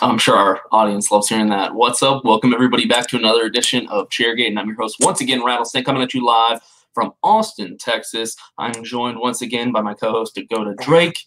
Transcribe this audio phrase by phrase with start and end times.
[0.00, 1.74] I'm sure our audience loves hearing that.
[1.74, 2.24] What's up?
[2.24, 5.84] Welcome everybody back to another edition of Chairgate, and I'm your host once again, Rattlesnake,
[5.84, 6.60] coming at you live
[6.94, 8.36] from Austin, Texas.
[8.58, 11.18] I'm joined once again by my co-host Dakota Drake.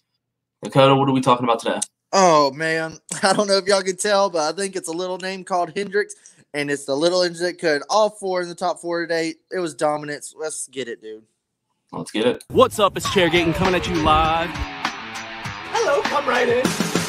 [0.62, 1.80] Dakota, what are we talking about today?
[2.12, 5.18] Oh man, I don't know if y'all can tell, but I think it's a little
[5.18, 6.14] name called Hendricks,
[6.54, 7.82] and it's the little engine that could.
[7.90, 9.34] All four in the top four today.
[9.50, 10.34] It was dominance.
[10.34, 11.24] Let's get it, dude.
[11.92, 12.44] Let's get it.
[12.48, 12.96] What's up?
[12.96, 14.48] It's Chairgate and coming at you live.
[15.74, 17.01] Hello, come right in.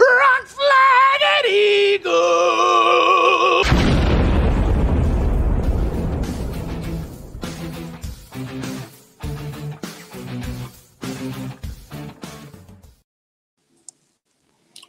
[0.00, 2.12] Rock flag and eagle.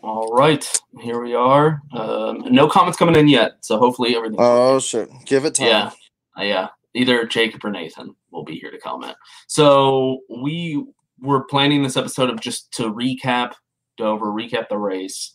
[0.01, 0.66] All right,
[1.01, 1.81] here we are.
[1.94, 4.38] Um, no comments coming in yet, so hopefully everything.
[4.39, 5.67] Oh shit, give it time.
[5.67, 5.91] Yeah,
[6.39, 6.67] uh, yeah.
[6.94, 9.16] Either Jacob or Nathan will be here to comment.
[9.47, 10.85] So we
[11.19, 13.53] were planning this episode of just to recap
[13.97, 15.34] Dover, recap the race,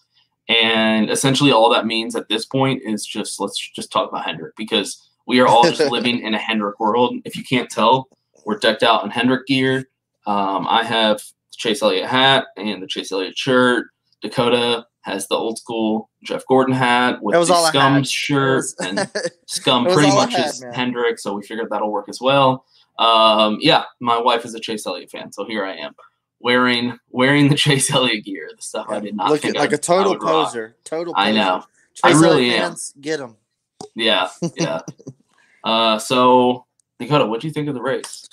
[0.49, 4.55] and essentially all that means at this point is just let's just talk about Hendrick
[4.57, 7.17] because we are all just living in a Hendrick world.
[7.25, 8.09] If you can't tell,
[8.45, 9.89] we're decked out in Hendrick gear.
[10.27, 13.89] Um, I have the Chase Elliott hat and the Chase Elliott shirt.
[14.23, 19.11] Dakota has the old school Jeff Gordon hat with the Scum shirt and
[19.47, 20.73] Scum pretty much had, is man.
[20.73, 22.65] Hendrick, so we figured that'll work as well.
[22.99, 25.95] Um, yeah, my wife is a Chase Elliott fan, so here I am
[26.41, 29.75] wearing wearing the Chase Elliott gear, the stuff I did not Looking think like I'd-
[29.77, 30.47] a total I would rock.
[30.49, 30.77] poser.
[30.85, 31.15] Total.
[31.15, 31.27] Poser.
[31.29, 31.65] I know.
[31.95, 32.69] Chase I really Elliott am.
[32.71, 33.37] fans, Get him.
[33.95, 34.81] Yeah, yeah.
[35.65, 36.67] uh, so
[36.99, 38.29] Dakota, what do you think of the race?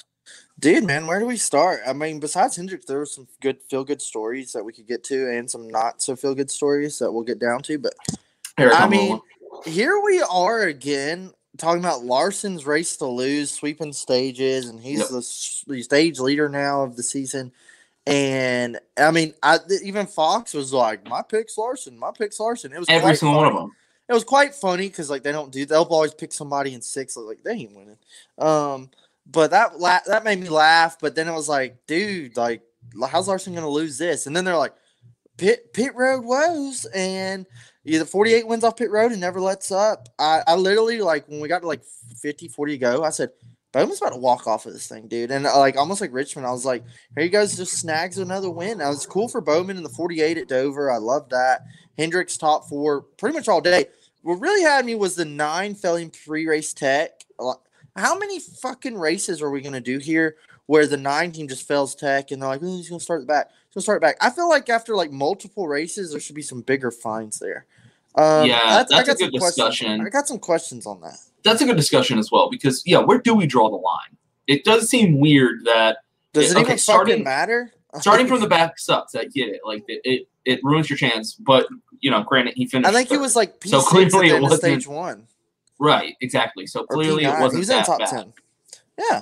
[0.59, 1.81] Dude, man, where do we start?
[1.85, 5.03] I mean, besides Hendrick, there were some good feel good stories that we could get
[5.05, 7.77] to, and some not so feel good stories that we'll get down to.
[7.77, 7.93] But
[8.57, 9.19] I mean,
[9.65, 15.09] here we are again talking about Larson's race to lose, sweeping stages, and he's Yep.
[15.67, 17.51] the stage leader now of the season.
[18.05, 22.79] And I mean, I even Fox was like, "My pick's Larson, my pick's Larson." It
[22.79, 23.71] was every single one of them.
[24.09, 27.15] It was quite funny because like they don't do they'll always pick somebody in six
[27.15, 27.97] like they ain't winning.
[28.37, 28.89] Um,
[29.25, 30.97] but that la- that made me laugh.
[30.99, 32.61] But then it was like, dude, like
[33.09, 34.27] how's Larson gonna lose this?
[34.27, 34.73] And then they're like,
[35.37, 37.45] pit pit road woes, and
[37.85, 40.09] either 48 wins off pit road and never lets up.
[40.19, 41.83] I, I literally like when we got to like
[42.17, 43.29] 50, 40 to go, I said.
[43.73, 45.31] Bowman's about to walk off of this thing, dude.
[45.31, 46.83] And uh, like almost like Richmond, I was like,
[47.15, 48.79] here you guys just snags another win.
[48.81, 50.89] I was cool for Bowman in the 48 at Dover.
[50.91, 51.63] I love that.
[51.97, 53.87] Hendricks top four pretty much all day.
[54.21, 57.23] What really had me was the nine failing pre-race tech.
[57.95, 60.35] How many fucking races are we gonna do here
[60.67, 63.27] where the nine team just fails tech and they're like, oh, he's gonna start it
[63.27, 63.49] back.
[63.49, 64.17] He's gonna start back.
[64.21, 67.65] I feel like after like multiple races, there should be some bigger fines there.
[68.15, 70.01] Um, Yeah, I- I that's a good some questions- discussion.
[70.05, 71.17] I got some questions on that.
[71.43, 74.17] That's a good discussion as well because yeah, where do we draw the line?
[74.47, 75.97] It does seem weird that
[76.33, 77.71] Does it okay, even starting- fucking matter?
[77.99, 79.13] starting from the back sucks.
[79.15, 79.61] I get it.
[79.65, 81.33] Like it, it, it ruins your chance.
[81.35, 81.67] But
[81.99, 82.89] you know, granted, he finished.
[82.89, 83.21] I think he third.
[83.21, 85.27] was like P So clearly it wasn't- stage one.
[85.79, 86.15] right.
[86.21, 86.65] Exactly.
[86.67, 87.37] So or clearly P9.
[87.37, 88.09] it wasn't he was in top bad.
[88.09, 88.33] ten.
[88.97, 89.21] Yeah.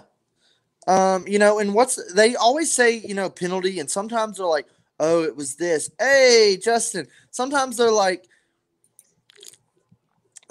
[0.88, 4.66] Um, you know, and what's they always say, you know, penalty, and sometimes they're like,
[5.00, 5.92] oh, it was this.
[6.00, 7.08] Hey, Justin.
[7.30, 8.26] Sometimes they're like,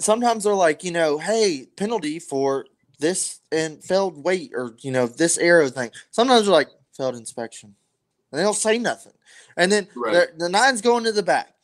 [0.03, 2.65] sometimes they're like, you know, hey, penalty for
[2.99, 5.89] this and failed weight or you know this aero thing.
[6.11, 7.75] Sometimes they're like failed inspection,
[8.31, 9.13] and they don't say nothing.
[9.57, 10.13] And then Right.
[10.13, 11.55] the- the nine's going to the back.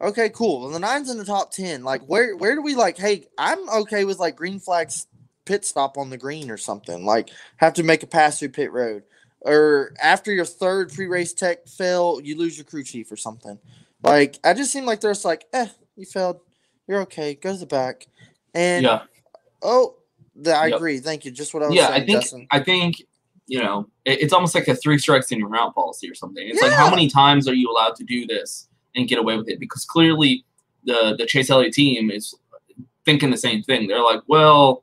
[0.00, 0.66] Okay, cool.
[0.66, 1.82] And the nine's in the top ten.
[1.84, 2.96] Like, where where do we like?
[2.98, 5.06] Hey, I'm okay with like green flags
[5.44, 7.04] pit stop on the green or something.
[7.04, 9.02] Like, have to make a pass through pit road,
[9.40, 13.58] or after your third pre race tech fail, you lose your crew chief or something.
[14.02, 16.40] Like, I just seem like there's like, eh, you failed,
[16.86, 18.06] you're okay, go to the back,
[18.54, 19.02] and Yeah.
[19.62, 19.96] oh,
[20.36, 20.76] the, I Yep.
[20.76, 20.98] agree.
[20.98, 21.30] Thank you.
[21.30, 22.46] Just what I was yeah, saying, I think Justin.
[22.50, 23.02] I think
[23.46, 26.46] you know it- it's almost like a three strikes and you're out policy or something.
[26.48, 29.48] It's like how many times are you allowed to do this and get away with
[29.48, 29.60] it?
[29.60, 30.44] Because clearly
[30.84, 32.34] the the Chase Elliott team is
[33.04, 33.86] thinking the same thing.
[33.86, 34.82] They're like, well,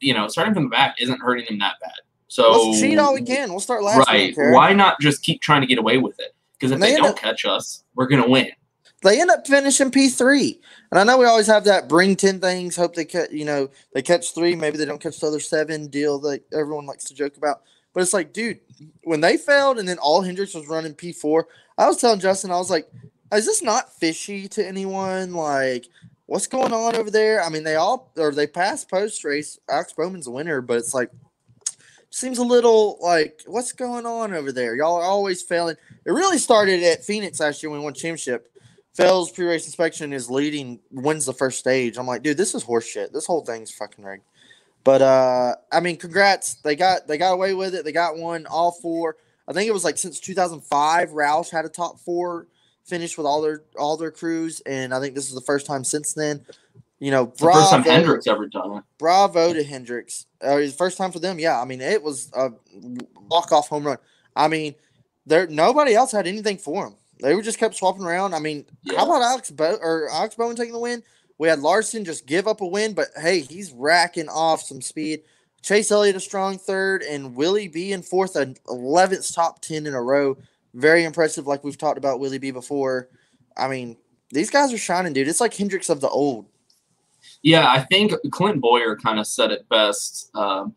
[0.00, 1.92] you know, starting from the back isn't hurting them that bad.
[2.28, 3.50] So Let's cheat all we can.
[3.50, 4.06] We'll start last.
[4.08, 4.36] right?
[4.36, 4.54] week.
[4.54, 6.34] Why not just keep trying to get away with it?
[6.58, 8.50] Because if And they, they don't up- catch us, we're gonna win.
[9.02, 10.60] They end up finishing P three.
[10.90, 13.68] And I know we always have that bring ten things, hope they catch you know,
[13.92, 17.14] they catch three, maybe they don't catch the other seven deal that everyone likes to
[17.14, 17.62] joke about.
[17.94, 18.60] But it's like, dude,
[19.04, 22.50] when they failed and then all Hendricks was running P four, I was telling Justin,
[22.50, 22.88] I was like,
[23.32, 25.32] is this not fishy to anyone?
[25.32, 25.88] Like,
[26.26, 27.42] what's going on over there?
[27.42, 29.58] I mean, they all or they passed post race.
[29.68, 31.10] Alex Bowman's the winner, but it's like
[32.10, 34.76] seems a little like what's going on over there?
[34.76, 35.76] Y'all are always failing.
[36.04, 38.51] It really started at Phoenix last year when we won championship.
[38.94, 41.96] Fails pre-race inspection is leading, wins the first stage.
[41.96, 43.12] I'm like, dude, this is horseshit.
[43.12, 44.24] This whole thing's fucking rigged.
[44.84, 46.54] But uh, I mean, congrats.
[46.54, 47.84] They got they got away with it.
[47.84, 49.16] They got one all four.
[49.46, 52.48] I think it was like since 2005, Roush had a top four
[52.84, 55.84] finish with all their all their crews, and I think this is the first time
[55.84, 56.44] since then.
[56.98, 58.84] You know, the first time bravo- Hendricks ever done it.
[58.98, 60.26] Bravo to Hendricks.
[60.44, 61.38] Uh, it's the first time for them.
[61.38, 62.50] Yeah, I mean, it was a
[63.28, 63.98] walk off home run.
[64.36, 64.74] I mean,
[65.26, 66.94] there nobody else had anything for him.
[67.22, 68.34] They were just kept swapping around.
[68.34, 68.66] I mean,
[68.96, 71.04] how about Alex Bo or Alex Bowman taking the win?
[71.38, 75.22] We had Larson just give up a win, but hey, he's racking off some speed.
[75.62, 79.94] Chase Elliott a strong third, and Willie B in fourth, an eleventh top ten in
[79.94, 80.36] a row.
[80.74, 83.08] Very impressive, like we've talked about Willie B before.
[83.56, 83.96] I mean,
[84.30, 85.28] these guys are shining, dude.
[85.28, 86.46] It's like Hendricks of the old.
[87.42, 90.74] Yeah, I think Clint Bowyer kind of said it best um,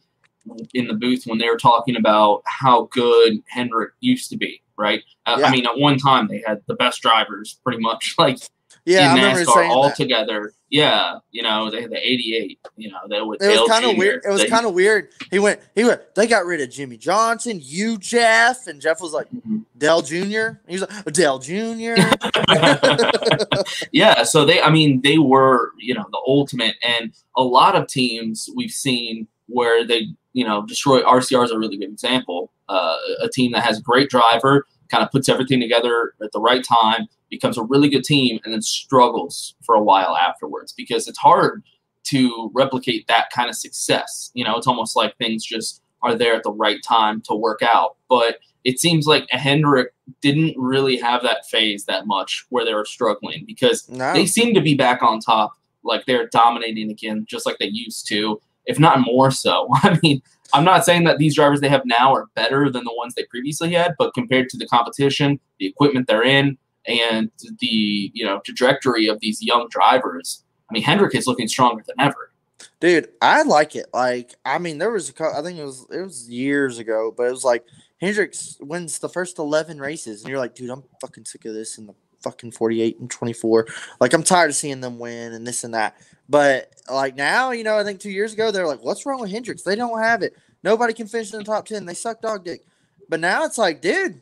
[0.75, 4.61] in the booth when they were talking about how good Hendrick used to be.
[4.77, 5.03] Right?
[5.25, 5.45] Uh, Yeah.
[5.47, 8.37] I mean, at one time they had the best drivers, pretty much, like
[8.85, 9.95] Yeah, in NASCAR all that.
[9.95, 10.53] together.
[10.69, 12.59] Yeah, you know, they had the '88.
[12.75, 13.41] You know, they would.
[13.41, 14.23] It was kind of weird.
[14.25, 15.09] It was kind of weird.
[15.31, 15.61] He went.
[15.75, 16.01] He went.
[16.15, 17.59] They got rid of Jimmie Johnson.
[17.63, 19.59] You, Jeff, and Jeff was like Mm-hmm.
[19.77, 20.59] Dale Jr.
[20.67, 21.95] He was like Dale Jr.
[23.91, 27.87] yeah, so they, I mean, they were, you know, the ultimate, and a lot of
[27.87, 31.01] teams we've seen where they, you know, destroy.
[31.01, 32.51] RCR is a really good example.
[32.67, 36.39] Uh, a team that has a great driver, kind of puts everything together at the
[36.41, 41.07] right time, becomes a really good team, and then struggles for a while afterwards because
[41.07, 41.63] it's hard
[42.03, 44.29] to replicate that kind of success.
[44.33, 47.61] You know, it's almost like things just are there at the right time to work
[47.63, 52.73] out, but it seems like Hendrick didn't really have that phase that much where they
[52.73, 54.11] were struggling because No.
[54.13, 55.53] they seem to be back on top,
[55.83, 59.67] like they're dominating again, just like they used to, if not more so.
[59.75, 60.21] I mean,
[60.53, 63.25] I'm not saying that these drivers they have now are better than the ones they
[63.25, 66.57] previously had, but compared to the competition, the equipment they're in,
[66.87, 71.83] and the you know trajectory of these young drivers, I mean, Hendrick is looking stronger
[71.85, 72.31] than ever.
[72.79, 73.87] Dude, I like it.
[73.93, 77.23] Like, I mean, there was a I think it was it was years ago, but
[77.23, 77.65] it was like
[77.99, 81.77] Hendricks wins the first eleven races, and you're like, dude, I'm fucking sick of this
[81.77, 81.93] in the
[82.25, 83.67] fucking 48 and 24.
[84.01, 85.95] Like, I'm tired of seeing them win and this and that.
[86.27, 89.31] But like now, you know, I think two years ago they're like, what's wrong with
[89.31, 89.63] Hendricks?
[89.63, 90.35] They don't have it.
[90.63, 91.85] Nobody can finish in the top ten.
[91.85, 92.61] They suck dog dick.
[93.09, 94.21] But now it's like, dude,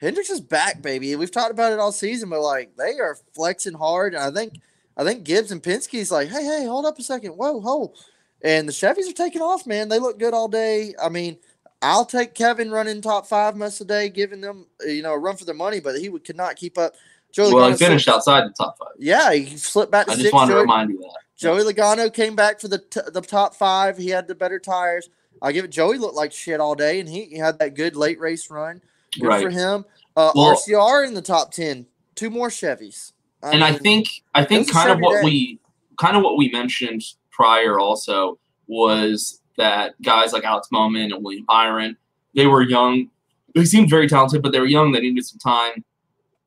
[0.00, 1.14] Hendricks is back, baby.
[1.16, 4.60] We've talked about it all season, but like they are flexing hard, and I think
[4.96, 7.92] I think Gibbs and Penske's like, hey, hey, hold up a second, whoa, whoa,
[8.42, 9.88] and the Chevys are taking off, man.
[9.88, 10.94] They look good all day.
[11.02, 11.38] I mean,
[11.82, 15.18] I'll take Kevin running top five most of the day, giving them you know a
[15.18, 16.94] run for their money, but he would, could not keep up.
[17.32, 18.94] Joey well, he finished outside the top five.
[18.98, 21.25] Yeah, he slipped back to I just wanted to remind you that.
[21.36, 23.98] Joey Logano came back for the t- the top five.
[23.98, 25.08] He had the better tires.
[25.42, 25.70] I give it.
[25.70, 28.80] Joey looked like shit all day, and he, he had that good late race run.
[29.18, 29.42] Good Right.
[29.42, 29.84] for him.
[30.16, 31.86] Uh, Well- RCR in the top ten.
[32.14, 33.12] Two more Chevys.
[33.42, 35.24] and I think I think kind of what day.
[35.24, 35.60] we
[35.98, 41.44] kind of what we mentioned prior also was that guys like Alex Bowman and William
[41.46, 41.96] Byron,
[42.34, 43.10] they were young.
[43.54, 44.92] They seemed very talented, but they were young.
[44.92, 45.84] They needed some time.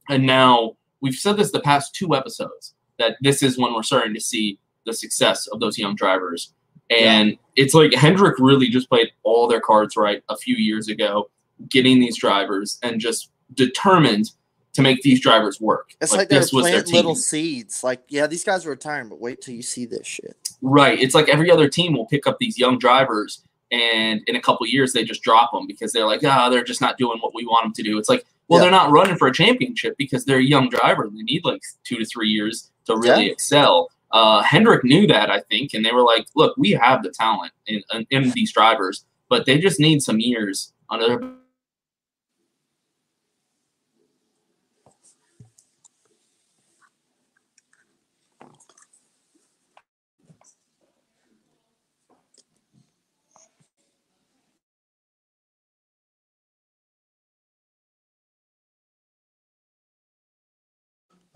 [0.09, 4.13] And now we've said this the past two episodes that this is when we're starting
[4.15, 6.53] to see the success of those young drivers.
[6.89, 11.29] And it's like Hendrick really just played all their cards right a few years ago,
[11.69, 14.31] getting these drivers and just determined
[14.73, 15.91] to make these drivers work.
[16.01, 17.83] It's like, they're this was their planting little seeds.
[17.83, 20.35] Like, yeah, these guys are retiring, but wait till you see this shit.
[20.61, 20.99] Right.
[20.99, 24.65] It's like every other team will pick up these young drivers, and in a couple
[24.67, 27.45] years they just drop them because they're like, ah, they're just not doing what we
[27.45, 27.97] want them to do.
[27.97, 28.63] It's like, well, Yeah.
[28.63, 31.07] they're not running for a championship because they're a young driver.
[31.11, 33.31] They need like two to three years to really Yeah.
[33.31, 33.89] excel.
[34.11, 37.51] Uh, Hendrick knew that, I think, and they were like, look, we have the talent
[37.67, 41.33] in, in, in these drivers, but they just need some years under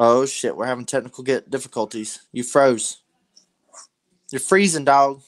[0.05, 2.19] Oh shit, we're having technical get difficulties.
[2.33, 2.97] You froze.
[4.33, 5.21] You're freezing, dog.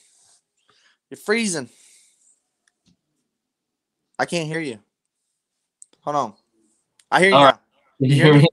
[1.09, 1.69] You're freezing.
[4.19, 4.79] I can't hear you.
[6.01, 6.33] Hold on.
[7.09, 7.35] I hear you.
[7.35, 7.51] All now.
[7.51, 7.59] right.
[7.99, 8.45] You hear me?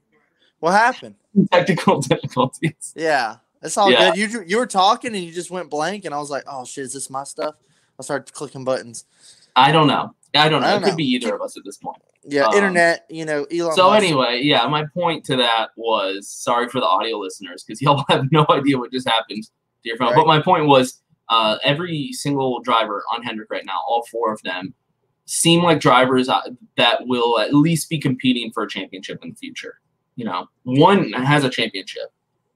[0.61, 1.15] What happened?
[1.51, 2.93] Technical difficulties.
[2.95, 4.11] Yeah, it's all Yeah.
[4.15, 4.31] good.
[4.31, 6.85] You you were talking and you just went blank, and I was like, "Oh shit,
[6.85, 7.55] is this my stuff?"
[7.99, 9.03] I started clicking buttons.
[9.57, 10.15] I don't know.
[10.33, 10.67] I don't know.
[10.67, 10.95] I don't it could know.
[10.95, 12.01] be either of us at this point.
[12.25, 13.05] Yeah, Um, internet.
[13.09, 13.75] You know, Elon.
[13.75, 17.81] So Musk- anyway, yeah, my point to that was sorry for the audio listeners because
[17.81, 19.49] y'all have no idea what just happened to
[19.83, 20.09] your phone.
[20.09, 20.17] Right.
[20.17, 24.41] But my point was uh, every single driver on Hendrick right now, all four of
[24.43, 24.73] them,
[25.25, 26.41] seem like drivers uh,
[26.77, 29.79] that will at least be competing for a championship in the future.
[30.15, 32.11] You know, one has a championship.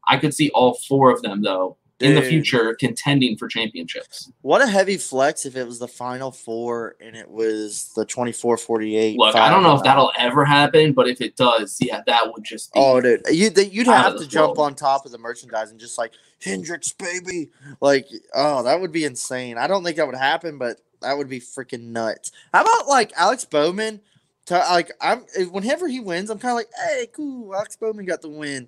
[0.08, 4.32] I could see all four of them though in the future contending for championships.
[4.42, 8.58] What a heavy flex if it was the final four and it was the 24
[8.58, 9.18] 48.
[9.18, 12.44] Look, I don't know if that'll ever happen, but if it does, yeah, that would
[12.44, 14.72] just be Oh, dude, you you'd have to jump world.
[14.72, 16.14] on top of the merchandise and just like
[16.44, 17.50] Hendricks, baby.
[17.82, 19.58] Like, oh, that would be insane.
[19.58, 22.32] I don't think that would happen, but that would be freaking nuts.
[22.54, 24.02] How about like Alex Bowman?
[24.48, 28.22] To, like, I'm whenever he wins, I'm kind of like, hey, cool, Alex Bowman got
[28.22, 28.68] the win.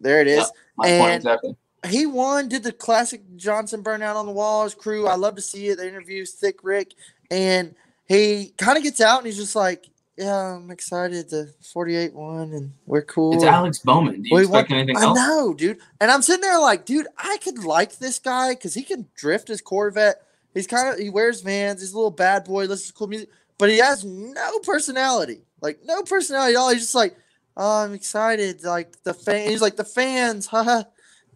[0.00, 0.38] There it is.
[0.38, 0.44] Yeah,
[0.76, 1.56] my point and exactly.
[1.86, 4.64] He won, did the classic Johnson burnout on the wall.
[4.64, 5.76] His crew, I love to see it.
[5.78, 6.94] The interviews, Thick Rick,
[7.30, 7.74] and
[8.06, 11.30] he kind of gets out and he's just like, "Yeah, I'm excited.
[11.30, 14.22] The 48 won, and we're cool." It's Alex Bowman.
[14.22, 15.16] Do you We expect won- anything I else?
[15.18, 15.78] know, dude.
[16.00, 19.48] And I'm sitting there like, dude, I could like this guy because he can drift
[19.48, 20.22] his Corvette.
[20.54, 21.80] He's kind of he wears Vans.
[21.80, 22.64] He's a little bad boy.
[22.64, 25.42] Listens to cool music, but he has no personality.
[25.60, 26.70] Like no personality at all.
[26.70, 27.16] He's just like,
[27.56, 28.64] oh, I'm excited.
[28.64, 29.50] Like the fan.
[29.50, 30.82] He's like the fans, haha.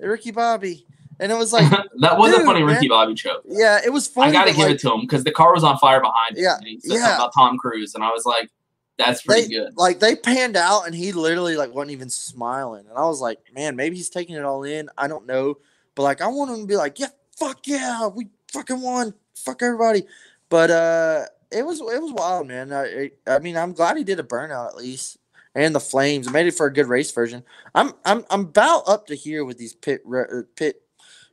[0.09, 0.87] Ricky Bobby,
[1.21, 2.89] and it was like, that was a funny Ricky.
[2.89, 3.43] Bobby joke.
[3.49, 4.31] yeah, it was funny.
[4.31, 6.45] I gotta give like, it to him because the car was on fire behind him.
[6.45, 7.15] Yeah, said yeah.
[7.17, 8.51] about Tom Cruise, and I was like,
[8.99, 12.87] "That's pretty they, good." Like they panned out and he literally like wasn't even smiling.
[12.89, 14.89] And I was like, man, maybe he's taking it all in.
[14.99, 15.59] I don't know.
[15.95, 19.15] But like I want him to be like, yeah, fuck yeah, we fucking won.
[19.35, 20.05] Fuck everybody.
[20.49, 22.73] But uh it was it was wild, man.
[22.73, 25.19] I I mean, I'm glad he did a burnout at least.
[25.55, 27.45] And the flames made it for a good race version.
[27.75, 30.83] I'm I'm I'm about up to here with these pit uh, pit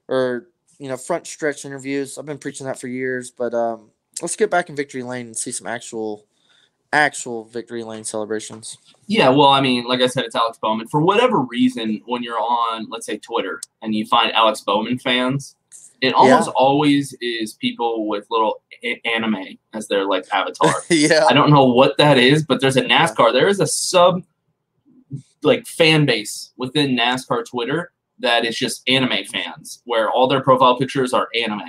[0.08, 2.18] or you know front stretch interviews.
[2.18, 5.38] I've been preaching that for years, but um, let's get back in victory lane and
[5.38, 6.26] see some actual
[6.92, 8.78] actual victory lane celebrations.
[9.08, 10.88] Yeah, well, I mean, like I said, it's Alex Bowman.
[10.88, 15.56] For whatever reason, when you're on, let's say, Twitter, and you find Alex Bowman fans,
[16.02, 18.62] it almost always is people with little
[19.06, 20.74] anime as their like avatar.
[20.90, 23.34] yeah, I don't know what that is, but there's a NASCAR.
[23.34, 24.24] There is a sub
[25.44, 30.78] like fan base within NASCAR Twitter that is just anime fans, where all their profile
[30.78, 31.62] pictures are anime,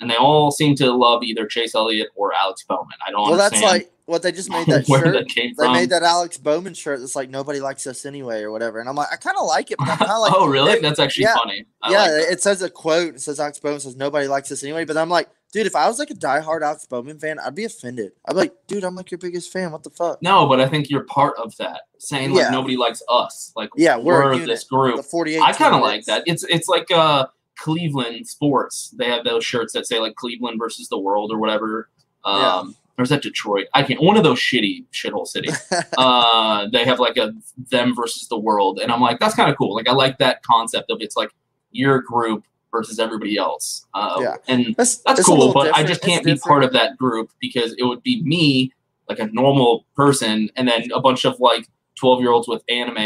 [0.00, 2.96] and they all seem to love either Chase Elliott or Alex Bowman.
[3.06, 5.12] I don't well, that's like what they just made that shirt.
[5.12, 5.72] that They from.
[5.72, 8.94] made that Alex Bowman shirt that's like nobody likes us anyway or whatever, and I'm
[8.96, 10.80] like, I kind of like it, but I'm kind of like, oh, really?
[10.80, 11.64] That's actually yeah, funny.
[11.82, 13.16] I yeah, like it says a quote.
[13.16, 15.88] It says Alex Bowman says nobody likes us anyway, but I'm like, dude, if I
[15.88, 18.12] was like a diehard Alex Bowman fan, I'd be offended.
[18.26, 19.72] I'd be like, dude, I'm like your biggest fan.
[19.72, 20.22] What the fuck?
[20.22, 21.82] No, but I think you're part of that.
[21.98, 22.50] Saying like Yeah.
[22.50, 23.52] nobody likes us.
[23.56, 24.96] Like Yeah, we're we're, this group.
[24.96, 25.40] The 48.
[25.42, 26.22] I kind of like that.
[26.26, 27.26] It's it's like uh
[27.58, 28.94] Cleveland sports.
[28.96, 31.88] They have those shirts that say like Cleveland versus the world or whatever.
[32.24, 33.66] Um or is that Detroit?
[33.74, 35.56] I can't one of those shitty shithole cities.
[35.98, 37.32] uh they have like a
[37.70, 38.78] them versus the world.
[38.80, 39.74] And I'm like, that's kind of cool.
[39.74, 41.30] Like I like that concept of it's like
[41.70, 43.86] your group versus everybody else.
[43.94, 44.36] Uh Yeah.
[44.48, 46.42] and That's, that's cool, but I just can't be different.
[46.48, 48.72] part of that group because it would be me,
[49.08, 52.96] like a normal person, and then a bunch of like twelve year olds with anime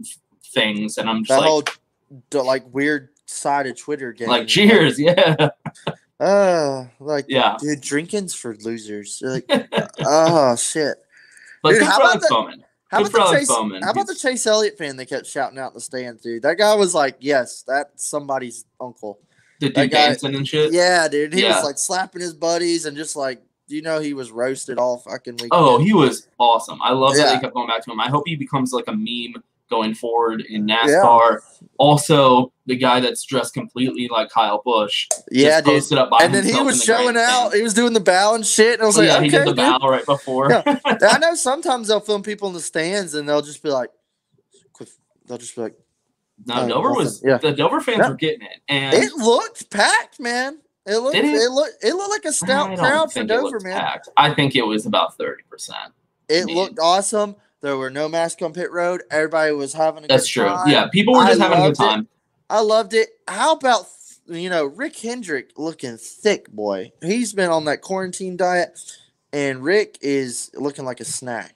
[0.00, 0.18] f-
[0.52, 1.78] things, and I'm just that like,
[2.32, 4.28] whole like weird side of Twitter game.
[4.28, 5.48] like cheers, yeah,
[6.20, 7.56] Uh, like yeah.
[7.60, 9.20] dude, drinking's for losers.
[9.22, 9.44] Like,
[10.00, 10.96] oh shit.
[11.62, 12.64] But Dude, how about the- Bowman.
[12.88, 13.48] How Good about the Chase?
[13.48, 13.82] Bowman.
[13.82, 16.42] How about the Chase Elliott fan they kept shouting out in the stands, dude?
[16.42, 19.18] That guy was like, "Yes, that's somebody's uncle."
[19.58, 20.72] the dude guy- dancing and shit?
[20.72, 21.34] Yeah, dude.
[21.34, 21.56] He Yeah.
[21.56, 25.34] was like slapping his buddies and just like you know he was roasted all fucking
[25.34, 25.50] weekend.
[25.52, 26.78] Oh, he was awesome.
[26.80, 27.34] I love that Yeah.
[27.34, 28.00] they kept going back to him.
[28.00, 31.38] I hope he becomes like a meme going forward in NASCAR.
[31.78, 35.08] Also, the guy that's dressed completely like Kyle Busch.
[35.30, 35.74] yeah, just dude.
[35.74, 37.50] posted up by And then he was the showing out.
[37.54, 38.74] He was doing the bow and shit.
[38.74, 39.56] And I was Oh, like, yeah, okay, he did the dude.
[39.56, 40.50] bow right before.
[40.50, 40.78] Yeah.
[40.84, 43.90] I know sometimes they'll film people in the stands and they'll just be like.
[45.28, 45.74] They'll just be like,
[46.46, 47.38] no, Oh, Dover was yeah.
[47.38, 48.08] the Dover fans Yeah.
[48.10, 50.58] were getting it, and it looked packed, man.
[50.86, 51.24] It looked, it?
[51.24, 51.50] it?
[51.50, 53.72] looked, it looked like a stout crowd for Dover, man.
[53.80, 54.08] packed.
[54.16, 55.92] I think it was about thirty percent.
[56.28, 56.54] It Man.
[56.54, 57.34] looked awesome.
[57.62, 59.02] There were no masks on pit road.
[59.10, 60.16] Everybody was having a good time.
[60.18, 60.44] That's true.
[60.44, 60.68] time.
[60.68, 61.84] Yeah, people were I just having a good loved it.
[61.84, 62.08] time.
[62.48, 63.08] I loved it.
[63.26, 63.86] How about
[64.28, 66.92] you know Rick Hendrick looking thick, boy?
[67.02, 68.78] He's been on that quarantine diet,
[69.32, 71.55] and Rick is looking like a snack.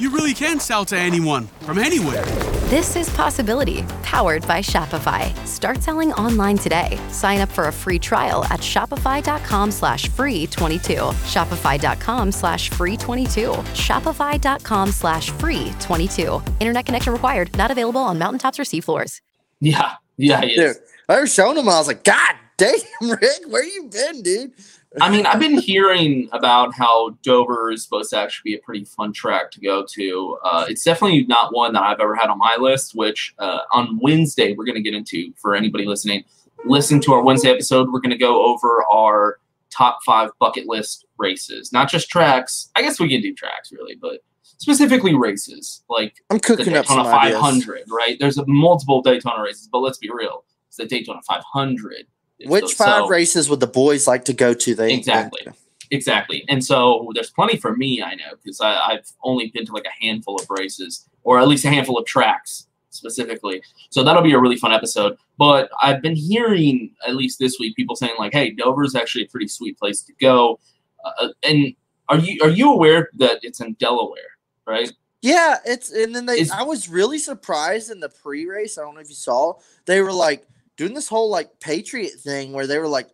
[0.00, 2.24] you really can sell to anyone from anywhere.
[2.70, 5.34] This is Possibility, powered by Shopify.
[5.46, 6.98] Start selling online today.
[7.10, 10.94] Sign up for a free trial at shopify.com slash free 22.
[11.26, 13.50] Shopify.com slash free 22.
[13.74, 16.42] Shopify.com slash free 22.
[16.60, 17.56] Internet connection required.
[17.56, 19.20] Not available on mountaintops or seafloors.
[19.60, 20.76] Yeah, yeah, he is.
[20.76, 21.68] Dude, I was showing him.
[21.68, 24.52] I was like, God damn, Rick, where you been, dude?
[25.00, 28.84] I mean, I've been hearing about how Dover is supposed to actually be a pretty
[28.84, 30.38] fun track to go to.
[30.42, 34.00] Uh, it's definitely not one that I've ever had on my list, which uh, on
[34.02, 36.24] Wednesday we're going to get into for anybody listening.
[36.64, 37.92] Listen to our Wednesday episode.
[37.92, 39.38] We're going to go over our
[39.70, 42.70] top five bucket list races, not just tracks.
[42.74, 46.86] I guess we can do tracks really, but specifically races like I'm the cooking up
[46.86, 47.40] Daytona ideas.
[47.40, 48.18] 500, right?
[48.18, 50.44] There's a multiple Daytona races, but let's be real.
[50.68, 52.06] It's the Daytona 500.
[52.46, 54.74] Which So- five races would the boys like to go to?
[54.74, 55.46] They Exactly.
[55.92, 56.44] Exactly.
[56.48, 60.04] And so there's plenty for me, I know, because I've only been to like a
[60.04, 63.60] handful of races, or at least a handful of tracks specifically.
[63.90, 65.16] So that'll be a really fun episode.
[65.36, 69.28] But I've been hearing, at least this week, people saying like, "Hey, Dover's actually a
[69.28, 70.60] pretty sweet place to go."
[71.04, 71.74] Uh, and
[72.08, 74.92] are you are you aware that it's in Delaware, right?
[75.22, 76.38] Yeah, it's and then they.
[76.40, 78.78] Is- I was really surprised in the pre-race.
[78.78, 79.54] I don't know if you saw.
[79.86, 80.46] They were like
[80.80, 83.06] doing this whole like patriot thing where they were like,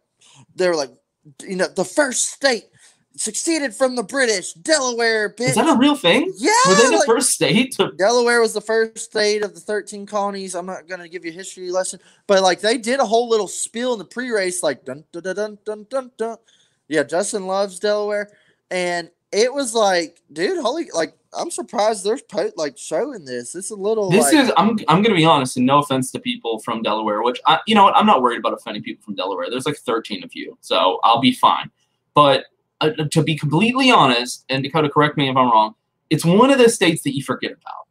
[0.54, 0.92] they were like,
[1.42, 2.62] you know, the first state
[3.16, 5.30] succeeded from the British, Delaware.
[5.30, 5.48] Bitch.
[5.48, 6.32] Is that a real thing?
[6.36, 7.90] Yeah, Were they the like- first state to?
[7.98, 10.54] Delaware was the first state of the 13 colonies.
[10.54, 11.98] I'm not going to give you a history lesson,
[12.28, 15.34] but like they did a whole little spiel in the pre-race, like dun dun dun
[15.34, 16.10] dun dun dun.
[16.16, 16.36] dun.
[16.86, 18.30] Yeah, Justin loves Delaware,
[18.70, 23.54] and it was like, dude, holy, like I'm surprised they're po- like showing this.
[23.54, 24.10] It's a little.
[24.10, 27.22] This like, is I'm I'm gonna be honest, and no offense to people from Delaware,
[27.22, 29.46] which I you know what I'm not worried about offending people from Delaware.
[29.50, 31.70] There's like 13 of you, so I'll be fine.
[32.14, 32.44] But
[32.80, 35.74] uh, to be completely honest, and Dakota, correct me if I'm wrong,
[36.10, 37.86] it's one of the states that you forget about.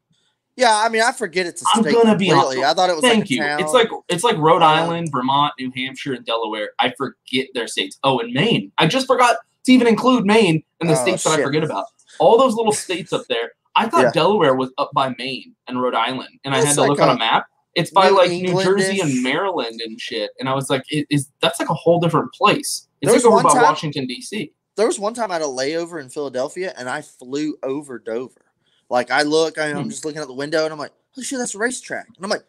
[0.56, 0.82] yeah.
[0.84, 2.58] I mean, I forget it's a I'm gonna be honest.
[2.60, 3.44] I thought it was Thank like you.
[3.44, 6.70] It's like it's like Rhode Uh, Island, Vermont, New Hampshire, and Delaware.
[6.80, 7.98] I forget their states.
[8.04, 8.72] Oh, and Maine.
[8.78, 11.88] I just forgot to even include Maine in the Oh, states that I forget about.
[12.20, 13.52] All those little states up there.
[13.76, 14.12] I thought Yeah.
[14.12, 17.10] Delaware was up by Maine and Rhode Island, and I had to like look on
[17.16, 17.48] a map.
[17.76, 20.32] It's by New like New Jersey and Maryland and shit.
[20.40, 22.88] And I was like, it, is that's like a whole different place.
[23.02, 24.54] It's like over by time- Washington D.C.
[24.78, 28.46] there was one time I had a layover in Philadelphia and I flew over Dover.
[28.90, 29.78] Like I look, I, Hmm.
[29.80, 32.08] I'm just looking out the window and I'm like, holy shit, that's a racetrack.
[32.16, 32.46] And I'm like,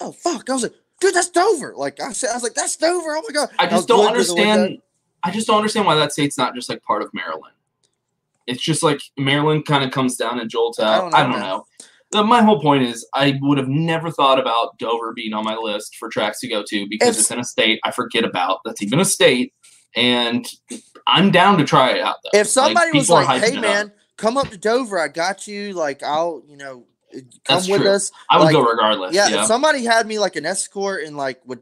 [0.00, 0.50] oh fuck.
[0.50, 1.72] I was like, dude, that's Dover.
[1.74, 3.16] Like I said, I was like, that's Dover.
[3.16, 3.48] Oh my god.
[3.58, 4.50] I just was don't glued to the window.
[4.52, 4.82] understand.
[5.22, 7.54] I just don't understand why that state's not just like part of Maryland.
[8.46, 11.00] It's just like Maryland kind of comes down and jolts I out.
[11.12, 11.64] don't I don't know.
[12.12, 15.56] The- my whole point is, I would have never thought about Dover being on my
[15.56, 18.60] list for tracks to go to because It's- it's in a state I forget about.
[18.64, 19.52] That's even a state,
[19.96, 20.46] and
[21.06, 22.16] I'm down to try it out.
[22.22, 22.38] Though.
[22.40, 23.92] If somebody was like, hey man, up.
[24.16, 24.98] come up to Dover.
[25.00, 25.72] I got you.
[25.72, 27.90] Like I'll, you know, come That's with true.
[27.90, 28.10] us.
[28.30, 29.14] I would Like, go regardless.
[29.14, 29.40] Yeah, Yeah.
[29.42, 31.60] if somebody had me like an escort and like would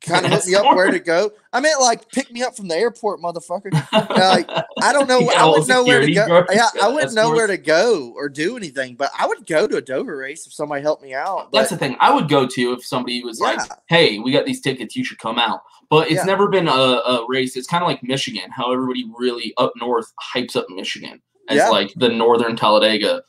[0.00, 1.32] kind of hook me up where to go.
[1.52, 3.72] I meant like pick me up from the airport, motherfucker.
[3.92, 4.48] like
[4.82, 5.20] I don't know.
[5.26, 6.44] Got I wouldn't know where to go.
[6.50, 8.94] Yeah, I wouldn't know where to go or do anything.
[8.96, 11.50] But I would go to a Dover race if somebody helped me out.
[11.52, 11.96] That's the thing.
[12.00, 14.94] I would go to if somebody was like, "Hey, we got these tickets.
[14.96, 16.24] You should come out." But it's Yeah.
[16.24, 17.56] never been a, a race.
[17.56, 18.50] It's kind of like Michigan.
[18.50, 21.68] How everybody really up north hypes up Michigan as Yeah.
[21.70, 23.22] like the northern Talladega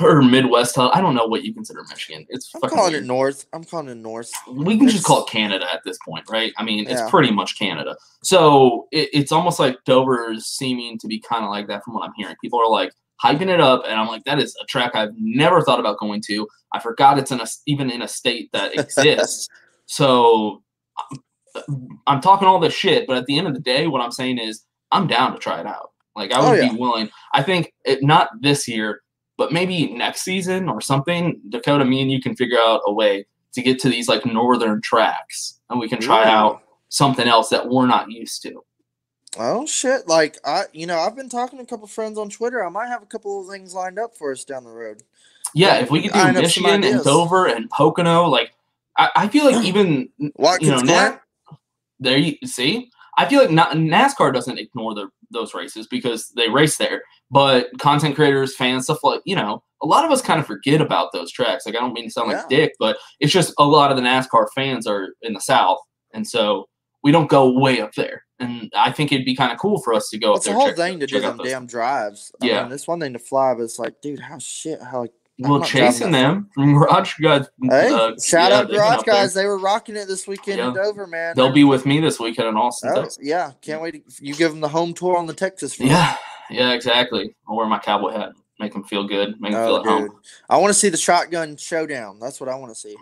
[0.00, 0.74] or Midwest.
[0.74, 2.26] Tal- I don't know what you consider Michigan.
[2.28, 3.04] It's I'm fucking calling weird.
[3.04, 3.46] it North.
[3.52, 4.32] I'm calling it North.
[4.50, 6.52] we can just call it Canada at this point, right?
[6.58, 7.08] I mean, it's Yeah.
[7.10, 7.96] pretty much Canada.
[8.22, 11.94] So it, it's almost like Dover is seeming to be kind of like that from
[11.94, 12.34] what I'm hearing.
[12.42, 12.92] People are like
[13.24, 16.20] hyping it up, and I'm like, that is a track I've never thought about going
[16.26, 16.48] to.
[16.72, 19.48] I forgot it's in a even in a state that exists.
[19.86, 20.62] so
[22.08, 24.38] I'm, talking all this shit, but at the end of the day, what I'm saying
[24.38, 25.90] is I'm down to try it out.
[26.16, 26.72] Like I Oh, would yeah.
[26.72, 27.10] be willing.
[27.32, 29.02] I think it, not this year,
[29.36, 31.40] but maybe next season or something.
[31.48, 34.80] Dakota, me and you can figure out a way to get to these like northern
[34.80, 36.30] tracks, and we can try Ooh.
[36.30, 38.64] out something else that we're not used to.
[39.38, 40.06] Oh shit!
[40.06, 42.64] Like I, you know, I've been talking to a couple friends on Twitter.
[42.64, 45.02] I might have a couple of things lined up for us down the road.
[45.54, 47.02] Yeah, if we could do Michigan and.
[47.02, 48.52] Dover and Pocono, like
[48.96, 51.16] I, I feel like even you know, Watkins Na-
[52.00, 52.90] there you see.
[53.16, 57.68] I feel like not, NASCAR doesn't ignore the, those races because they race there, but
[57.78, 61.12] content creators, fans, stuff like you know, a lot of us kind of forget about
[61.12, 61.66] those tracks.
[61.66, 62.56] Like I don't mean to sound like Yeah.
[62.58, 65.78] dick, but it's just a lot of the NASCAR fans are in the South,
[66.12, 66.68] and so
[67.02, 68.24] we don't go way up there.
[68.40, 70.50] And I think it'd be kind of cool for us to go up It's a
[70.50, 70.58] there.
[70.58, 72.32] whole check- thing to do them damn drives.
[72.42, 72.62] I Yeah.
[72.64, 74.82] mean, it's one thing to fly, but it's like, dude, how shit?
[74.82, 77.46] How like Well, not driving chasing them from Garage guys.
[77.62, 79.14] Hey, uh, shout yeah, out they've been Garage there.
[79.14, 79.34] guys.
[79.34, 80.74] They were rocking it this weekend in Yeah.
[80.82, 81.34] Dover, man.
[81.34, 83.18] They'll They're- be with me this weekend in Austin, Oh, Texas.
[83.20, 83.94] yeah, can't wait.
[84.08, 85.90] To, you give them the home tour on the Texas front.
[85.90, 86.16] Yeah,
[86.50, 87.34] yeah, exactly.
[87.48, 90.08] I'll wear my cowboy hat, make them feel good, make them Oh, feel at dude.
[90.10, 90.20] home.
[90.48, 92.20] I want to see the shotgun showdown.
[92.20, 92.94] That's what I want to see.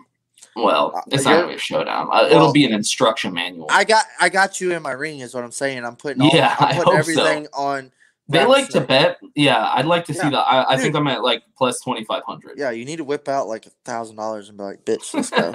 [0.57, 2.07] Well, Uh, it's not gonna be a showdown.
[2.09, 3.66] Uh, Well, It'll be an instruction manual.
[3.71, 5.85] I got I got you in my ring is what I'm saying.
[5.85, 7.23] I'm putting all, Yeah, I'm I putting hope so.
[7.25, 7.92] everything on.
[8.28, 9.18] They like to bet.
[9.35, 10.35] Yeah, I'd like to see that.
[10.35, 12.58] I, I think I'm at like plus twenty five hundred.
[12.58, 15.30] Yeah, you need to whip out like a thousand dollars and be like, "Bitch, let's
[15.30, 15.52] go."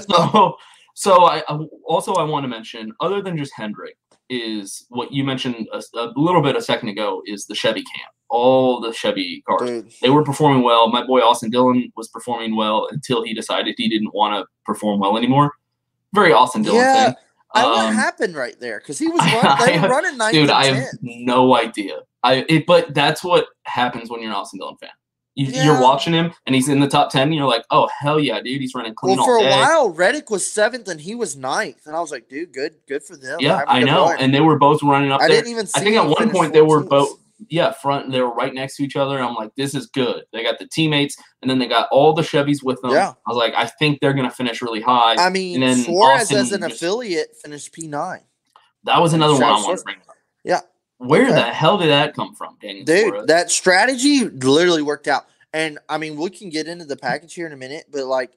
[0.08, 0.56] so
[0.94, 3.96] so I I- also I want to mention other than just Hendrick
[4.28, 8.12] is what you mentioned a, a little bit a second ago is the Chevy camp.
[8.30, 10.88] All the Chevy cars Dude, they were performing well.
[10.88, 15.00] My boy Austin Dillon was performing well until he decided he didn't want to perform
[15.00, 15.52] well anymore.
[16.14, 17.14] Very Austin Dillon Yeah, thing.
[17.54, 18.78] I, what Um, happened right there?
[18.78, 21.98] Because he was run, I have- running ninth dude, I have no idea.
[22.22, 24.90] I it, but that's what happens when you're an Austin Dillon fan.
[25.34, 25.64] You, Yeah.
[25.64, 27.22] You're watching him and he's in the top ten.
[27.28, 30.28] And you're like, oh hell yeah, dude, he's running clean Well, for a while, Reddick
[30.30, 33.38] was seventh and he was ninth, and I was like, "Dude, good, good for them."
[33.40, 34.08] Yeah, I know.
[34.10, 34.18] run.
[34.20, 35.38] And they were both running up I there.
[35.38, 35.66] didn't even.
[35.66, 38.10] See I think at one point they were both yeah front.
[38.12, 39.18] They were right next to each other.
[39.20, 40.24] I'm like, this is good.
[40.32, 42.90] They got the teammates, and then they got all the Chevys with them.
[42.92, 43.10] Yeah.
[43.26, 45.16] I was like, I think they're gonna finish really high.
[45.16, 48.22] I mean, and then Suarez Austin as an just- affiliate finished P nine.
[48.84, 50.16] that was another one I wanted to bring up.
[50.44, 50.60] Yeah,
[50.98, 51.32] Where Okay.
[51.34, 52.84] the hell did that come from, Daniel?
[52.84, 53.26] dude, Suarez?
[53.26, 55.26] that strategy literally worked out.
[55.52, 58.32] And I mean, we can get into the package here in a minute, but like,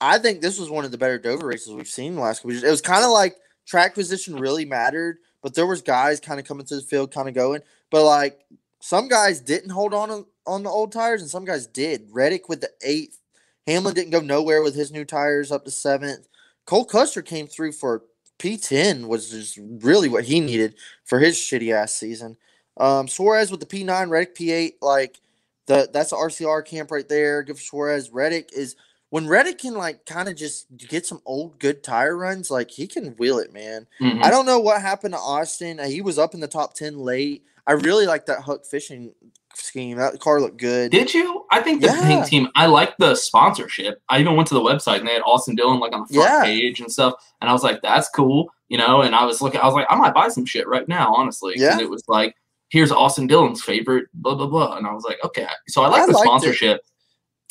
[0.00, 2.52] I think this was one of the better Dover races we've seen the last couple
[2.52, 2.62] years.
[2.64, 3.36] It was kind of like
[3.66, 7.28] track position really mattered, but there was guys kind of coming to the field, kind
[7.28, 7.62] of going.
[7.90, 8.40] But like,
[8.80, 12.08] some guys didn't hold on on- the old tires, and some guys did.
[12.12, 13.18] Reddick with the eighth.
[13.66, 16.28] Hamlin didn't go nowhere with his new tires up to seventh.
[16.66, 18.04] Cole Custer came through for
[18.38, 22.36] P10, was just really what he needed for his shitty ass season.
[22.76, 25.18] Um, Suarez with the P9, Reddick P8, like
[25.66, 27.42] the that's the RCR camp right there.
[27.42, 28.10] Good for Suarez.
[28.10, 28.76] Reddick is
[29.10, 32.86] when Reddick can like kind of just get some old good tire runs, like he
[32.86, 33.86] can wheel it, man.
[34.00, 34.22] Mhm.
[34.22, 35.78] I don't know what happened to Austin.
[35.78, 37.42] He was up in the top ten late.
[37.66, 39.12] I really like that hook fishing
[39.54, 39.96] scheme.
[39.96, 40.90] That car looked good.
[40.92, 41.44] Did you?
[41.50, 42.06] I think the Yeah.
[42.06, 42.48] pink team.
[42.54, 44.00] I like the sponsorship.
[44.08, 46.30] I even went to the website and they had Austin Dillon like on the front
[46.30, 46.44] Yeah.
[46.44, 49.00] page and stuff, and I was like, "That's cool," you know.
[49.00, 51.54] And I was looking, I was like, "I might buy some shit right now, honestly.
[51.56, 51.78] Yeah.
[51.80, 52.34] it was like,
[52.68, 56.02] "Here's Austin Dillon's favorite," blah blah blah, and I was like, "Okay." So I like
[56.02, 56.28] I the liked it.
[56.28, 56.80] sponsorship.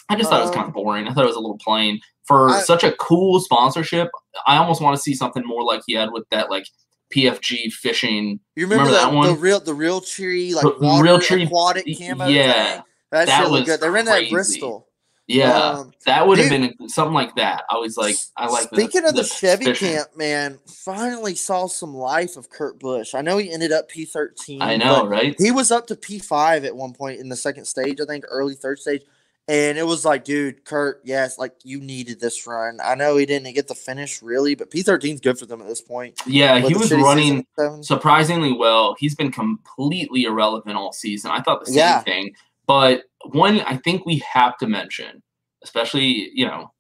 [0.10, 1.08] I just thought it was kind Um, of boring.
[1.08, 4.10] I thought it was a little plain for I- such a cool sponsorship.
[4.46, 6.68] I almost want to see something more like he had with that like
[7.14, 8.40] PFG fishing.
[8.56, 9.28] You remember, that the, one?
[9.28, 12.74] the real the Realtree like The water Realtree- aquatic camo yeah.
[12.74, 12.84] thing?
[13.12, 13.80] That, That was good.
[13.80, 14.88] They ran that at Bristol.
[15.28, 17.64] Yeah, Um, that would have been something like that.
[17.68, 18.68] I was like, I like.
[18.68, 19.96] Speaking of the, Chevy fishing.
[19.96, 23.16] camp, man, finally saw some life of Kurt Busch.
[23.16, 24.62] I know he ended up P thirteen.
[24.62, 25.36] I know, right?
[25.40, 28.24] He was up to P five at one point in the second stage, I think,
[28.30, 29.02] early third stage,
[29.48, 32.80] And it was like, dude, Kurt, yes, like you needed this run.
[32.84, 35.82] I know he didn't get the finish really, but P13's good for them at this
[35.82, 36.20] point.
[36.26, 37.46] Yeah, With he was running
[37.82, 38.96] surprisingly well.
[38.98, 41.30] He's been completely irrelevant all season.
[41.30, 42.00] I thought the same Yeah.
[42.02, 42.34] thing.
[42.66, 43.04] But
[43.34, 45.22] one I think we have to mention,
[45.64, 46.72] especially, you know,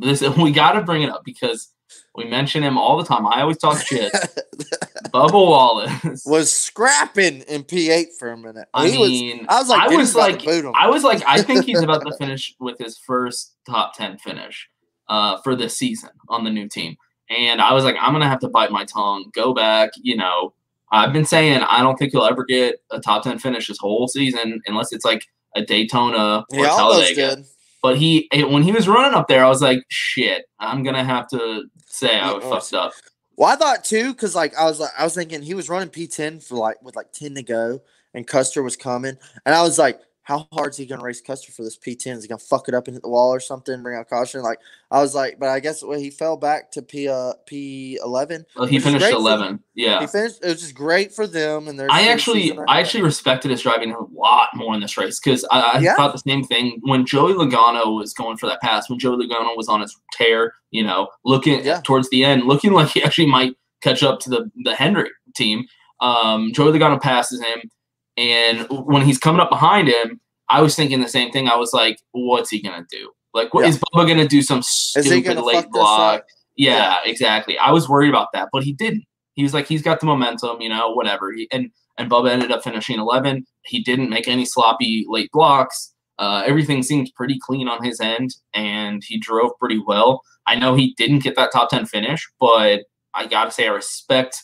[0.00, 1.72] this we got to bring it up because
[2.14, 3.26] we mention him all the time.
[3.26, 4.12] I always talk shit.
[5.12, 6.24] Bubba Wallace.
[6.26, 8.68] was scrapping in P8 for a minute.
[8.74, 10.74] I He was- mean, I was like, I was he's about to like.
[10.76, 14.68] I was like, I think he's about to finish with his first top ten finish
[15.08, 16.96] uh, for this season on the new team,
[17.30, 19.90] and I was like, I'm gonna have to bite my tongue, go back.
[20.02, 20.54] You know,
[20.90, 24.08] I've been saying I don't think he'll ever get a top ten finish this whole
[24.08, 27.44] season unless it's like a Daytona or almost Talladega.
[27.82, 31.28] But he, when he was running up there, I was like, shit, I'm gonna have
[31.28, 31.64] to
[31.96, 32.92] say I Yeah, fucked up.
[33.36, 35.88] Well, I thought too, because like I was like I was thinking he was running
[35.90, 37.80] P10 for like with like 10 to go,
[38.14, 41.52] and Custer was coming, and I was like, how hard is he gonna race Custer
[41.52, 42.16] for this P10?
[42.16, 43.80] Is he gonna fuck it up and hit the wall or something?
[43.80, 44.42] Bring out caution?
[44.42, 44.58] Like
[44.90, 48.44] I was like, but I guess well, he fell back to P uh P11.
[48.56, 49.62] Well, he finished 11.
[49.76, 50.00] Yeah.
[50.00, 50.42] he finished.
[50.42, 53.92] It was just great for them, and I actually, season I actually respected his driving
[53.92, 55.94] a lot more in this race because I, I Yeah.
[55.94, 58.90] thought the same thing when Joey Logano was going for that pass.
[58.90, 61.82] When Joey Logano was on his tear, you know, looking Yeah.
[61.84, 65.66] towards the end, looking like he actually might catch up to the the Hendrick team.
[66.00, 67.70] Um, Joey Logano passes him,
[68.16, 71.48] and when he's coming up behind him, I was thinking the same thing.
[71.48, 73.10] I was like, "What's he gonna do?
[73.34, 73.68] Like, what Yeah.
[73.70, 74.42] is Bubba gonna do?
[74.42, 76.26] Some stupid late block?" up?
[76.56, 77.58] Yeah, exactly.
[77.58, 79.04] I was worried about that, but he didn't.
[79.34, 81.30] He was like, he's got the momentum, you know, whatever.
[81.32, 83.44] He, and and Bubba ended up finishing 11.
[83.64, 85.92] He didn't make any sloppy late blocks.
[86.18, 90.22] Uh, everything seemed pretty clean on his end, and he drove pretty well.
[90.46, 94.42] I know he didn't get that top 10 finish, but I gotta say I respect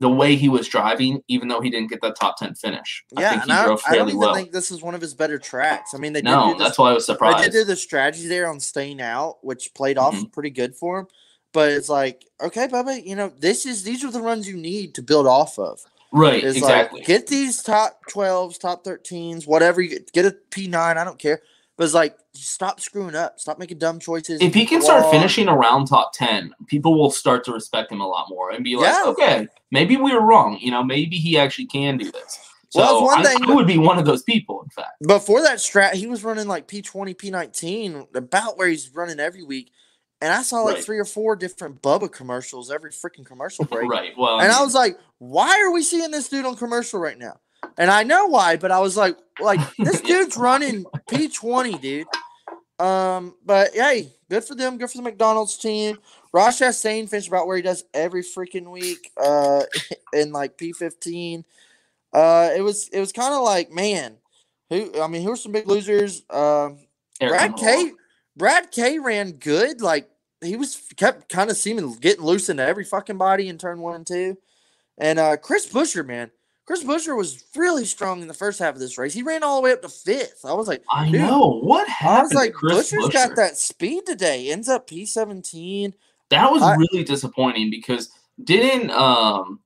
[0.00, 3.04] the way he was driving, even though he didn't get that top 10 finish.
[3.16, 4.34] I Yeah, think and he I, drove I don't even well.
[4.34, 5.94] think this is one of his better tracks.
[5.94, 7.38] I mean, they did No, do this, that's why I was surprised.
[7.38, 10.32] They did do the strategy there on staying out, which played off Mhm.
[10.32, 11.06] pretty good for him.
[11.52, 14.94] But it's like, okay, Bubba, you know, this is these are the runs you need
[14.96, 15.80] to build off of.
[16.12, 17.00] right, It's exactly.
[17.00, 20.98] like get these top twelves, top thirteens, whatever you get, get a P nine.
[20.98, 21.40] I don't care.
[21.76, 24.40] But it's like stop screwing up, stop making dumb choices.
[24.40, 28.06] if he can start finishing around top 10 people will start to respect him a
[28.06, 29.04] lot more and be like Yeah.
[29.06, 32.38] okay maybe we were wrong you know maybe he actually can do this
[32.70, 35.42] so Well, one I, thing- I would be one of those people in fact Before
[35.42, 39.44] that strat, he was running like P twenty, P nineteen, about where he's running every
[39.44, 39.70] week.
[40.20, 40.84] And I saw like Right.
[40.84, 43.88] three or four different Bubba commercials every freaking commercial break.
[43.90, 46.98] right well and I mean, was like, why are we seeing this dude on commercial
[47.00, 47.36] right now?
[47.76, 52.06] And I know why, but I was like, like this dude's running P twenty, dude.
[52.78, 54.78] Um, but hey, good for them.
[54.78, 55.98] Good for the McDonald's team.
[56.32, 59.10] Ross Chastain finished about where he does every freaking week.
[59.16, 59.62] Uh,
[60.12, 61.44] in like P fifteen.
[62.12, 64.16] Uh, it was it was kind of like man,
[64.70, 66.22] who I mean, who are some big losers?
[66.30, 66.78] Um,
[67.20, 67.92] Eric Brad K.
[68.36, 68.98] Brad K.
[68.98, 69.80] ran good.
[69.80, 70.08] Like
[70.42, 73.96] he was kept kind of seeming getting loose into every fucking body in turn one
[73.96, 74.38] and two.
[74.98, 76.30] And uh Chris Buescher, man,
[76.66, 79.12] Chris Buescher was really strong in the first half of this race.
[79.12, 80.44] He ran all the way up to fifth.
[80.44, 83.12] I was like, I know what happened I was like, Chris Buescher's Buescher?
[83.12, 84.50] got that speed today.
[84.50, 85.94] Ends up P seventeen.
[86.30, 88.10] that was I- really disappointing because
[88.42, 89.60] didn't um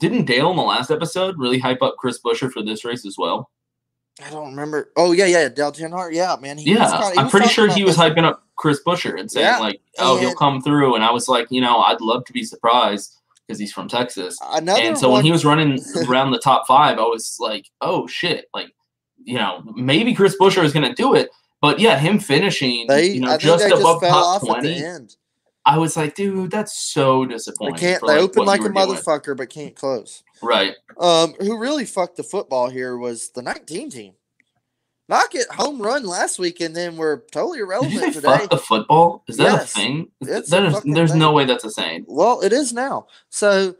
[0.00, 3.16] didn't Dale in the last episode really hype up Chris Buescher for this race as
[3.16, 3.50] well?
[4.24, 4.90] I don't remember.
[4.96, 6.12] Oh yeah, yeah, Dale Earnhardt.
[6.12, 6.58] Yeah, man.
[6.58, 10.18] Yeah, I'm pretty sure he was hyping up Chris Buescher and saying Yeah, like, "Oh,
[10.18, 13.16] he'll come through." And I was like, you know, I'd love to be surprised
[13.50, 14.38] because he's from Texas.
[14.52, 17.66] Another and so one, when he was running around the top five, I was like,
[17.80, 18.68] "Oh shit!" Like,
[19.24, 21.30] you know, maybe Chris Buescher is going to do it.
[21.60, 24.36] But yeah, him finishing, they, you know, I just they just above fell top off
[24.36, 25.16] at the twenty, end.
[25.66, 27.74] I was like, dude, that's so They disappointing.
[27.76, 28.00] can't.
[28.00, 28.86] for, They like, open like a were doing.
[28.88, 30.22] motherfucker, but can't close.
[30.42, 30.74] Right.
[30.98, 34.14] Um, who really fucked the football here was the 19 team.
[35.10, 38.28] Knock it home run last week, and then we're totally irrelevant today.
[38.38, 39.24] fuck the football?
[39.26, 39.64] Is that Yes.
[39.64, 40.08] a thing?
[40.20, 42.04] It's That a is, there's no way that's a saying.
[42.06, 43.08] Well, it is now.
[43.28, 43.74] So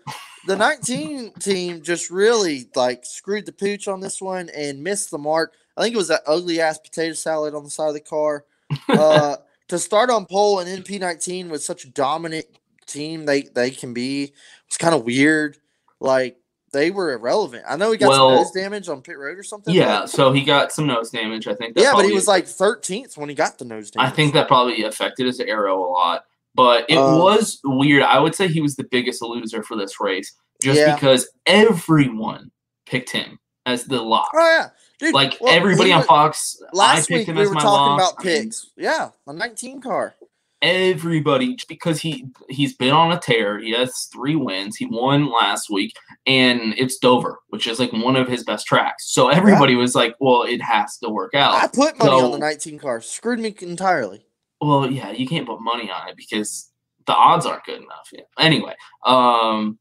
[0.49, 5.19] the 19 team just really like screwed the pooch on this one and missed the
[5.19, 5.55] mark.
[5.77, 8.45] I think it was that ugly ass potato salad on the side of the car.
[8.89, 9.37] Uh,
[9.69, 12.47] to start on pole and in P19 with such a dominant
[12.87, 14.33] team they they can be
[14.67, 15.59] it's kind of weird.
[16.01, 16.39] Like
[16.73, 17.65] they were irrelevant.
[17.69, 19.75] I know he got Well, some nose damage on pit road or something.
[19.75, 21.47] Yeah, so he got some nose damage.
[21.49, 21.75] I think.
[21.75, 24.13] That yeah, but he was like 13th when he got the nose damage.
[24.13, 26.25] I think that probably affected his aero a lot.
[26.55, 28.03] But it Um, was weird.
[28.03, 30.95] I would say he was the biggest loser for this race, just Yeah.
[30.95, 32.51] because everyone
[32.87, 34.31] picked him as the lock.
[34.35, 35.15] Oh yeah, dude.
[35.15, 38.05] Like well, everybody on Fox, I Last picked week him we as were my talking
[38.05, 38.13] lock.
[38.15, 38.71] about I mean, picks.
[38.77, 40.15] Yeah, a 19 car.
[40.63, 43.59] Everybody because he he's been on a tear.
[43.59, 44.77] He has three wins.
[44.77, 45.95] He won last week,
[46.27, 49.11] and it's Dover, which is like one of his best tracks.
[49.13, 52.33] So everybody was like, "Well, it has to work out." I put money So- on
[52.33, 53.01] the 19 car.
[53.01, 54.25] Screwed me entirely.
[54.61, 56.71] Well, yeah, you can't put money on it because
[57.07, 58.09] the odds aren't good enough.
[58.13, 58.23] Yeah.
[58.39, 58.75] Anyway,
[59.07, 59.79] um,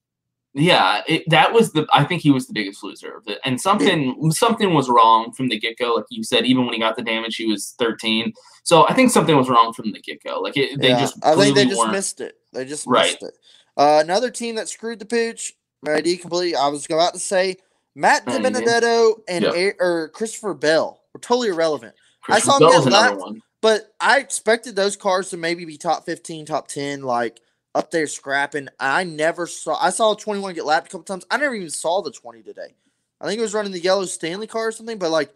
[0.53, 1.87] yeah, it, that was the.
[1.93, 5.47] I think he was the biggest loser of it, and something something was wrong from
[5.49, 5.93] the get go.
[5.95, 8.33] Like you said, even when he got the damage, he was thirteen.
[8.63, 10.39] So I think something was wrong from the get go.
[10.39, 12.35] Like it, they Yeah, just I think they just weren't- missed it.
[12.53, 13.11] They just Right.
[13.11, 13.37] missed it.
[13.77, 15.53] Uh, another team that screwed the pooch.
[15.83, 16.55] Ready completely.
[16.57, 17.55] I was about to say
[17.95, 18.39] Matt Oh, yeah.
[18.39, 19.53] DiBenedetto and Yeah.
[19.55, 21.95] A- or Christopher Bell were totally irrelevant.
[22.27, 23.41] I saw Bell's lapped, one.
[23.61, 27.39] but I expected those cars to maybe be top 15, top 10, like
[27.75, 28.67] up there scrapping.
[28.79, 29.77] I never saw.
[29.81, 31.25] I saw 21 get lapped a couple times.
[31.29, 32.75] I never even saw the 20 today.
[33.21, 35.33] I think it was running the yellow Stanley car or something, but like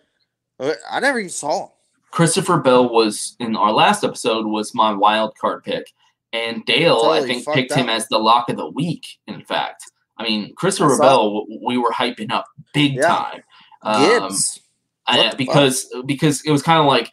[0.60, 1.70] uh, I never even saw him.
[2.12, 5.88] Christopher Bell was in our last episode was my wild card pick,
[6.32, 9.06] and Dale I think picked him as the lock of the week.
[9.28, 9.84] In fact,
[10.18, 13.08] I mean Christopher saw- Bell we were hyping up big Yeah.
[13.08, 13.44] time.
[13.82, 14.60] Um, Gibbs.
[15.08, 17.12] I- because because it was kind of like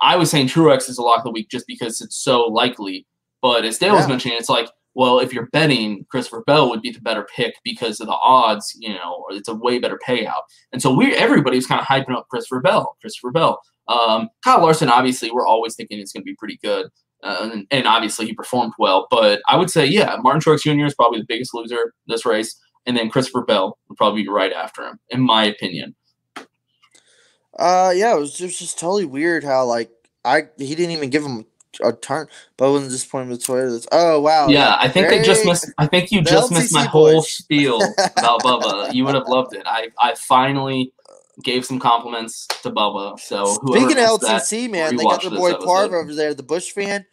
[0.00, 3.06] I was saying Truex is a lock of the week just because it's so likely,
[3.44, 6.90] but as Dale was mentioning, it's like well if you're betting Christopher Bell would be
[6.90, 10.40] the better pick because of the odds, you know, it's a way better payout.
[10.72, 13.60] And so we everybody was kind of hyping up Christopher Bell, Christopher Bell.
[13.86, 16.86] Um, Kyle Larson, obviously, we're always thinking it's going to be pretty good.
[17.22, 19.08] Uh, and, and obviously, he performed well.
[19.10, 20.86] But I would say, yeah, Martin Truex Jr.
[20.86, 22.58] is probably the biggest loser this race.
[22.86, 25.94] And then Christopher Bell would probably be right after him, in my opinion.
[27.58, 29.90] Uh, yeah, it was just, just totally weird how like
[30.24, 31.44] I he didn't even give him
[31.82, 32.28] a turn.
[32.56, 33.86] But I wasn't disappointed with Toyota.
[33.92, 35.72] Oh wow, yeah, I think they just missed.
[35.78, 37.80] I think you just missed my whole spiel
[38.16, 38.92] about Bubba.
[38.92, 39.62] You would have loved it.
[39.66, 40.92] I, I finally
[41.42, 43.18] gave some compliments to Bubba.
[43.18, 45.52] So Speaking of that, LTC, man, they got the boy.
[45.54, 47.06] Parv over there, the Busch fan.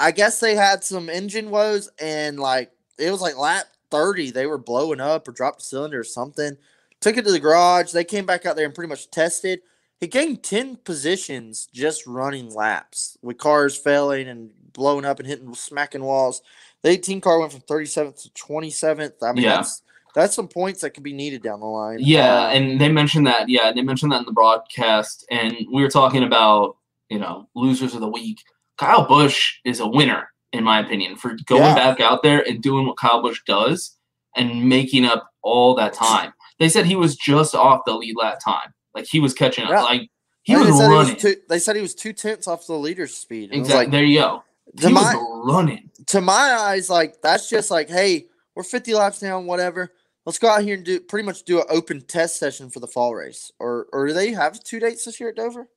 [0.00, 4.46] I guess they had some engine woes, and like it was like lap thirty, they
[4.46, 6.56] were blowing up or dropped a cylinder or something.
[7.00, 7.92] Took it to the garage.
[7.92, 9.60] They came back out there and pretty much tested.
[10.00, 15.52] He gained ten positions just running laps with cars failing and blowing up and hitting
[15.54, 16.40] smacking walls.
[16.82, 19.14] The 18 car went from 37th to 27th.
[19.22, 19.56] I mean, Yeah.
[19.56, 19.82] that's
[20.14, 21.98] that's some points that could be needed down the line.
[22.00, 23.48] Yeah, Uh, and they mentioned that.
[23.48, 26.76] Yeah, they mentioned that in the broadcast, and we were talking about
[27.10, 28.38] you know losers of the week.
[28.78, 31.74] Kyle Busch is a winner, in my opinion, for going Yeah.
[31.74, 33.96] back out there and doing what Kyle Busch does
[34.36, 36.32] and making up all that time.
[36.60, 39.70] They said he was just off the lead lap time, like he was catching up.
[39.70, 39.82] Yeah.
[39.82, 40.10] Like
[40.42, 41.16] he was they said running.
[41.16, 43.50] two, they said he was two tenths off the leader's speed.
[43.50, 43.84] And exactly.
[43.84, 44.44] like, there you go.
[44.78, 45.90] to He my was running.
[46.06, 49.92] to my eyes, like that's just like, hey, we're 50 laps down, whatever.
[50.26, 52.86] Let's go out here and do pretty much do an open test session for the
[52.86, 53.50] fall race.
[53.58, 55.68] Or or do they have two dates this year at Dover?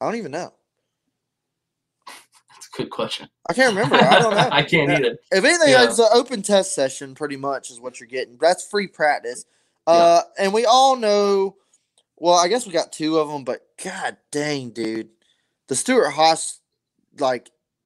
[0.00, 0.52] I don't even know.
[2.06, 3.28] That's a good question.
[3.48, 3.96] I can't remember.
[3.96, 4.48] I don't know.
[4.52, 4.98] I can't Yeah.
[4.98, 5.18] either.
[5.32, 5.84] If anything, Yeah.
[5.84, 8.36] it's an open test session, pretty much is what you're getting.
[8.40, 9.44] That's free practice.
[9.86, 11.56] Uh, and we all know.
[12.18, 15.10] Well, I guess we got two of them, but god dang, dude,
[15.68, 16.60] the Stewart-Haas,
[17.18, 17.50] like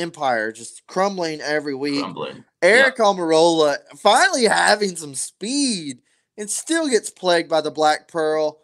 [0.00, 2.00] Empire just crumbling every week.
[2.00, 2.44] Crumbling.
[2.62, 5.98] Eric Almirola finally having some speed
[6.36, 8.58] and still gets plagued by the Black Pearl.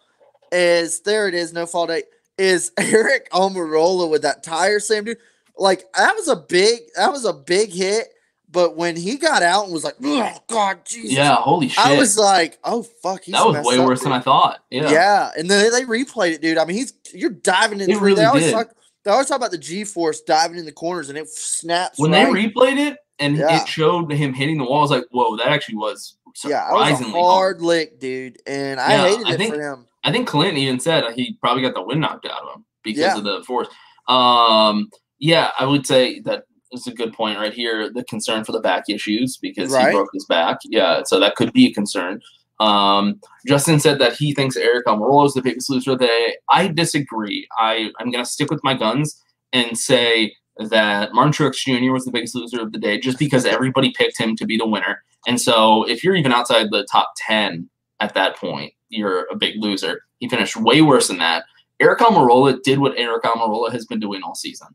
[0.52, 2.04] Is there it is, no fault date.
[2.38, 5.18] Is Eric Almirola with that tire slam, dude?
[5.56, 8.08] Like that was a big that was a big hit.
[8.48, 11.12] But when he got out and was like, oh God, Jesus.
[11.12, 11.84] Yeah, holy shit.
[11.84, 14.12] I was like, oh fuck, he's that was way up, worse than.
[14.12, 14.60] I thought.
[14.70, 14.90] Yeah.
[14.90, 16.56] Yeah, and then they replayed it, dude.
[16.56, 17.90] I mean, he's you're diving in.
[17.90, 18.52] It through- really they always did.
[18.52, 18.70] talk.
[19.06, 21.96] They always talk about the G force diving in the corners, and it snaps.
[21.96, 22.24] When right.
[22.26, 23.62] they replayed it and Yeah.
[23.62, 26.72] it showed him hitting the wall, I was like, whoa, that actually was yeah, it
[26.74, 29.86] was surprisingly hard lick, dude, and I Yeah, hated I it think- for him.
[30.02, 32.98] I think Clinton even said he probably got the wind knocked out of him because
[33.00, 33.16] Yeah.
[33.16, 33.68] of the force.
[34.08, 37.88] Um, yeah, I would say that is a good point right here.
[37.92, 39.86] The concern for the back issues because Right.
[39.90, 40.58] he broke his back.
[40.64, 42.20] Yeah, so that could be a concern.
[42.58, 46.36] Um, Justin said that he thinks Eric Almirola is the biggest loser of the day.
[46.50, 47.46] I disagree.
[47.58, 51.92] I I'm gonna stick with my guns and say that Martin Truex Jr.
[51.92, 54.66] was the biggest loser of the day just because everybody picked him to be the
[54.66, 55.02] winner.
[55.26, 57.68] And so if you're even outside the top 10
[58.00, 60.00] at that point, you're a big loser.
[60.18, 61.44] He finished way worse than that.
[61.78, 64.68] Eric Almirola did what Eric Almirola has been doing all season.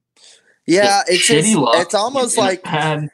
[0.68, 1.76] Yeah, it's shitty just, luck.
[1.82, 3.10] it's almost He's in a like bad-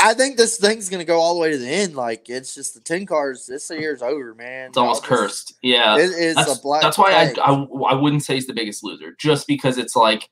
[0.00, 1.96] I think this thing's gonna go all the way to the end.
[1.96, 3.46] Like it's just the ten cars.
[3.46, 4.68] This year's over, man.
[4.68, 5.54] It's almost just- cursed.
[5.62, 7.34] Yeah, It is that's, a black That's why I.
[7.42, 7.52] I
[7.90, 10.28] I wouldn't say he's the biggest loser, just because it's like,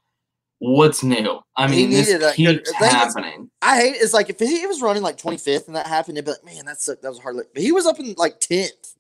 [0.61, 1.41] what's new?
[1.57, 2.07] I He mean, this
[2.37, 3.51] keeps thing is- happening.
[3.61, 6.31] I hate it's like if he was running like 25th and that happened, it'd be
[6.31, 7.53] like, man, that's a, that was a hard lick.
[7.53, 8.95] But he was up in like 10th,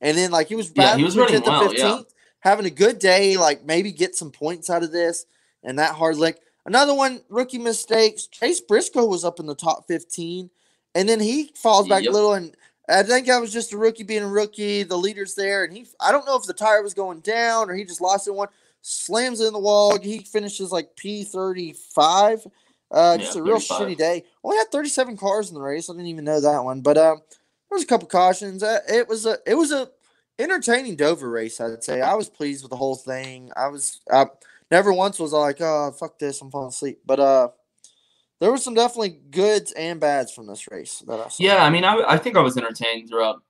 [0.00, 2.00] and then like he was Yeah, he was running 10th and well, yeah.
[2.40, 5.26] having a good day, like maybe get some points out of this
[5.62, 6.40] and that hard lick.
[6.68, 8.26] Another one, rookie mistakes.
[8.26, 10.50] Chase Briscoe was up in the top 15,
[10.94, 12.10] and then he falls back Yep.
[12.10, 12.34] a little.
[12.34, 12.54] And
[12.90, 14.82] I think that was just a rookie being a rookie.
[14.82, 17.74] The leader's there, and he I don't know if the tire was going down or
[17.74, 18.48] he just lost it one.
[18.82, 19.98] Slams it in the wall.
[19.98, 22.46] He finishes like P thirty five.
[22.90, 23.80] Uh, just Yeah, a real 35.
[23.88, 24.24] shitty day.
[24.44, 25.88] Only had thirty seven cars in the race.
[25.88, 26.82] I didn't even know that one.
[26.82, 28.62] But um, there was a couple cautions.
[28.62, 29.88] Uh, it was a it was a
[30.38, 31.60] entertaining Dover race.
[31.60, 33.50] I'd say I was pleased with the whole thing.
[33.56, 34.26] I was I
[34.70, 37.00] never once was I like oh fuck this I'm falling asleep.
[37.04, 37.48] But uh,
[38.40, 41.42] there were some definitely goods and bads from this race that I saw.
[41.42, 43.42] Yeah, I mean, I, I think I was entertained throughout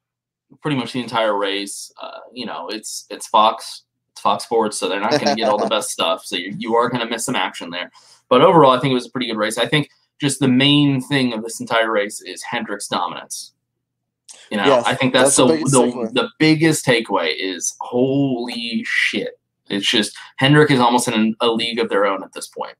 [0.62, 1.92] pretty much the entire race.
[2.00, 5.48] Uh, you know, it's it's Fox, it's Fox Sports, so they're not going to get
[5.48, 6.24] all the best stuff.
[6.24, 7.90] So you, you are going to miss some action there.
[8.28, 9.58] But overall, I think it was a pretty good race.
[9.58, 9.90] I think
[10.20, 13.52] just the main thing of this entire race is Hendrick's dominance.
[14.50, 18.82] You know, Yes, I think that's, that's the the the, the biggest takeaway is holy
[18.86, 19.38] shit.
[19.70, 22.74] It's just Hendrick is almost in a league of their own at this point.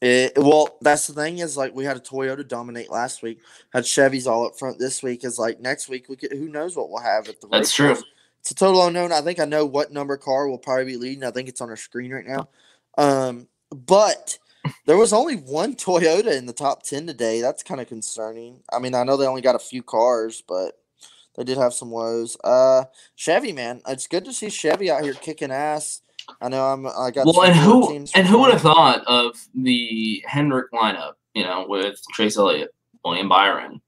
[0.00, 3.40] It, well, that's the thing is like we had a Toyota dominate last week,
[3.74, 5.24] had Chevys all up front this week.
[5.24, 7.94] Is like next week we could who knows what we'll have at the That's true.
[7.94, 8.04] course.
[8.40, 9.12] It's a total unknown.
[9.12, 11.24] I think I know what number car will probably be leading.
[11.24, 12.48] I think it's on our screen right now.
[12.96, 14.38] Um, but
[14.86, 17.42] there was only one Toyota in the top ten today.
[17.42, 18.62] That's kind of concerning.
[18.72, 20.79] I mean, I know they only got a few cars, but
[21.36, 22.36] they did have some woes.
[22.42, 22.84] Uh,
[23.16, 26.02] Chevy, man, it's good to see Chevy out here kicking ass.
[26.40, 26.86] I know I'm.
[26.86, 31.12] I got Well, and who teams and who would have thought of the Hendrick lineup?
[31.34, 32.70] You know, with Chase Elliott,
[33.04, 33.80] William Byron,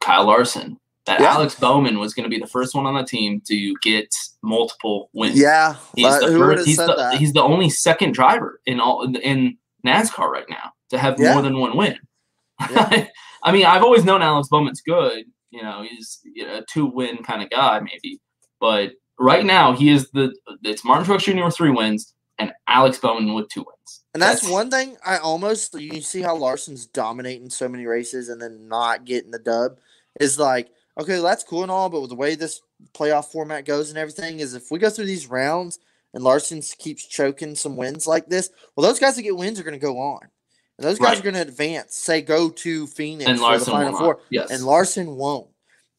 [0.00, 0.78] Kyle Larson.
[1.06, 1.34] That Yeah.
[1.34, 4.12] Alex Bowman was going to be the first one on the team to get
[4.42, 5.38] multiple wins.
[5.38, 9.56] Yeah, he's uh, the first, he's the he's the only second driver in all in
[9.86, 11.32] NASCAR right now to have Yeah.
[11.34, 11.96] more than one win.
[12.60, 15.26] I mean, I've always known Alex Bowman's good.
[15.56, 18.20] You know, he's a two win kind of guy, maybe.
[18.60, 21.44] But right now, he is the it's Martin Truex Jr.
[21.44, 24.02] with three wins and Alex Bowman with two wins.
[24.12, 28.40] And that's, one thing I almost you see how Larson's dominating so many races and
[28.40, 29.78] then not getting the dub
[30.20, 32.60] is like okay that's cool and all but with the way this
[32.94, 35.78] playoff format goes and everything is if we go through these rounds
[36.14, 39.64] and Larson keeps choking some wins like this well those guys that get wins are
[39.64, 40.20] going to go on
[40.78, 41.18] and those guys Right.
[41.18, 44.50] are going to advance say go to Phoenix And for the Larson final four Yes.
[44.50, 45.48] and Larson won't.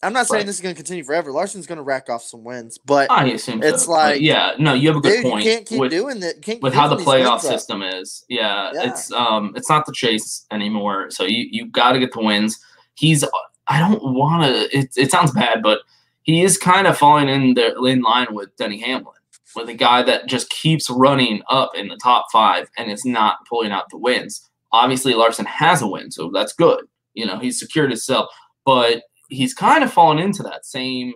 [0.03, 0.45] I'm not saying Right.
[0.45, 1.31] this is going to continue forever.
[1.31, 3.87] Larson's going to rack off some wins, but I assume it's so.
[3.87, 5.43] But like yeah, no, you have a good dude, point.
[5.43, 6.59] You can't keep with, doing that.
[6.61, 7.51] With how the playoff wins up.
[7.51, 8.23] system is.
[8.29, 8.89] Yeah, Yeah.
[8.91, 11.09] it's um it's not the chase anymore.
[11.09, 12.59] So you you got to get the wins.
[12.93, 13.23] He's
[13.67, 14.77] I don't want to.
[14.77, 15.79] It it sounds bad, but
[16.21, 19.15] he is kind of falling in the in line with Denny Hamlin,
[19.55, 23.37] with a guy that just keeps running up in the top five and it's not
[23.49, 24.47] pulling out the wins.
[24.77, 26.85] Obviously, Larson has a win, so that's good.
[27.13, 28.29] You know, he's secured himself,
[28.65, 31.13] but he's kind of fallen into that same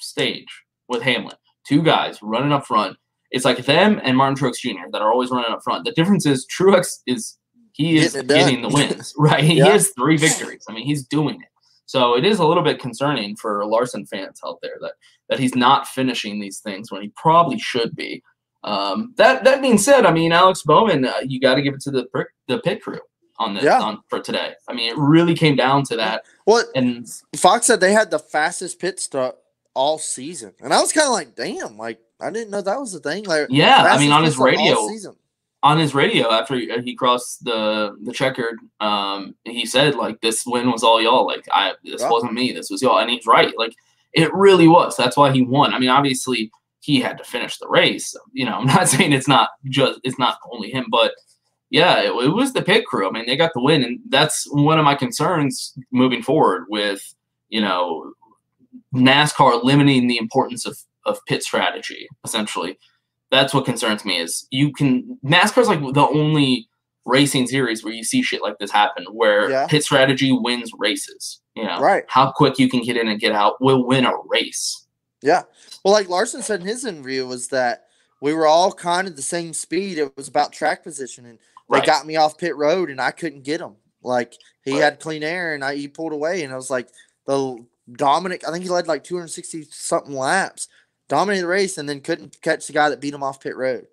[0.00, 0.46] stage
[0.88, 1.36] with Hamlin.
[1.66, 2.96] Two guys running up front.
[3.30, 4.90] It's like them and Martin Truex Jr.
[4.92, 5.84] that are always running up front.
[5.84, 7.38] The difference is Truex is
[7.72, 8.38] he is Getting it done.
[8.38, 9.42] getting the wins, right?
[9.42, 9.70] He Yeah.
[9.70, 10.64] has three victories.
[10.68, 11.48] I mean, he's doing it.
[11.86, 14.92] So it is a little bit concerning for Larson fans out there that
[15.28, 18.22] that he's not finishing these things when he probably should be.
[18.64, 21.80] Um, that that being said, I mean Alex Bowman, uh, you got to give it
[21.82, 22.06] to the
[22.48, 23.00] the pit crew
[23.38, 23.80] on this Yeah.
[23.80, 24.54] on for today.
[24.68, 26.24] I mean, it really came down to that.
[26.46, 27.06] Well, and
[27.36, 29.38] Fox said they had the fastest pit stop
[29.74, 32.92] all season, and I was kind of like, "Damn!" Like I didn't know that was
[32.92, 33.24] the thing.
[33.24, 35.16] Like, Yeah, I mean, on his radio, season.
[35.62, 40.46] on his radio after he, he crossed the the checkered, um, he said like this
[40.46, 41.26] win was all y'all.
[41.26, 42.08] Like I, this Yeah.
[42.10, 42.52] wasn't me.
[42.52, 43.52] This was y'all, and he's right.
[43.58, 43.74] Like
[44.14, 44.96] it really was.
[44.96, 45.74] That's why he won.
[45.74, 46.50] I mean, obviously
[46.84, 48.14] he had to finish the race.
[48.32, 51.12] You know, I'm not saying it's not just it's not only him, but
[51.70, 53.08] yeah, it, it was the pit crew.
[53.08, 57.02] I mean, they got the win, and that's one of my concerns moving forward with
[57.48, 58.12] you know
[58.94, 62.08] NASCAR limiting the importance of of pit strategy.
[62.24, 62.78] Essentially,
[63.30, 64.18] that's what concerns me.
[64.18, 66.68] Is you can NASCAR's like the only
[67.06, 69.66] racing series where you see shit like this happen, where Yeah.
[69.66, 71.40] pit strategy wins races.
[71.54, 72.04] You know, Right.
[72.08, 74.83] How quick you can get in and get out will win a race.
[75.24, 75.44] Yeah.
[75.82, 77.86] Well, like Larson said in his interview, was that
[78.20, 79.96] we were all kind of the same speed.
[79.96, 81.38] It was about track position, and
[81.70, 83.76] they got me off pit road, and I couldn't get him.
[84.02, 86.88] Like he had clean air, and I he pulled away, and I was like
[87.26, 88.46] the Dominic.
[88.46, 90.68] I think he led like 260 something laps,
[91.08, 93.86] dominated the race, and then couldn't catch the guy that beat him off pit road.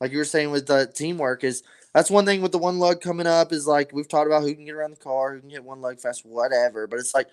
[0.00, 1.62] Like you were saying with the teamwork is
[1.94, 4.54] that's one thing with the one lug coming up is like we've talked about who
[4.54, 6.86] can get around the car, who can get one lug fast, whatever.
[6.86, 7.28] But it's like,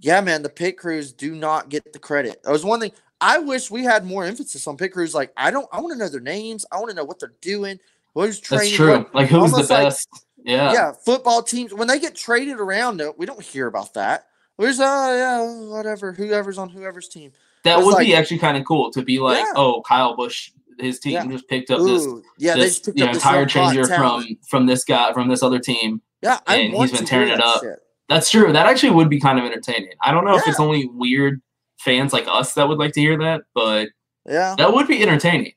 [0.00, 2.42] yeah, man, the pit crews do not get the credit.
[2.42, 5.14] That was one thing I wish we had more emphasis on pit crews.
[5.14, 6.66] Like I don't, I want to know their names.
[6.72, 7.78] I want to know what they're doing.
[8.14, 8.66] Who's training?
[8.66, 8.98] That's true.
[8.98, 10.08] what- Like who's the almost like- best?
[10.44, 10.72] yeah.
[10.72, 14.26] yeah, football teams when they get traded around, we don't hear about that.
[14.56, 17.32] Where's uh yeah whatever whoever's on whoever's team.
[17.64, 19.52] That would like- be actually kind of cool to be like, Yeah.
[19.56, 21.26] oh, Kyle Busch, his team Yeah.
[21.26, 23.46] just picked up this, Ooh, yeah, they this, just picked you up know, this tire
[23.46, 26.02] changer from from this guy from this other team.
[26.22, 27.62] Yeah, I and he's been tearing it up.
[27.62, 27.78] shit.
[28.08, 28.52] That's true.
[28.52, 29.90] That actually would be kind of entertaining.
[30.04, 31.40] I don't know if it's only weird
[31.78, 33.88] fans like us that would like to hear that, but
[34.26, 34.54] Yeah.
[34.58, 35.52] that would be entertaining.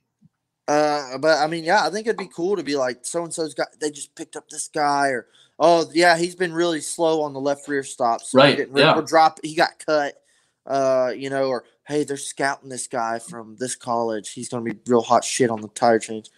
[0.68, 3.34] Uh, but I mean, yeah, I think it'd be cool to be like, so and
[3.34, 3.68] so's got.
[3.80, 5.28] They just picked up this guy, or
[5.60, 8.22] oh yeah, he's been really slow on the left rear stop.
[8.22, 9.02] So Right, Getting, yeah.
[9.06, 9.40] Drop.
[9.44, 10.16] He got cut.
[10.66, 14.32] Uh, you know, or hey, they're scouting this guy from this college.
[14.34, 16.30] He's gonna be real hot shit on the tire change.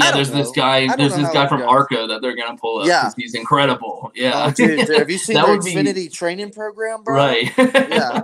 [0.00, 0.94] I Yeah, there's this guy.
[0.96, 1.68] There's this guy from goes.
[1.68, 2.86] Arco that they're gonna pull up.
[2.86, 3.10] Yeah.
[3.16, 4.10] he's incredible.
[4.14, 7.14] Yeah, Oh, dude, dude, have you seen That the Infinity be- training program, bro?
[7.16, 7.52] right?
[7.58, 8.22] Yeah.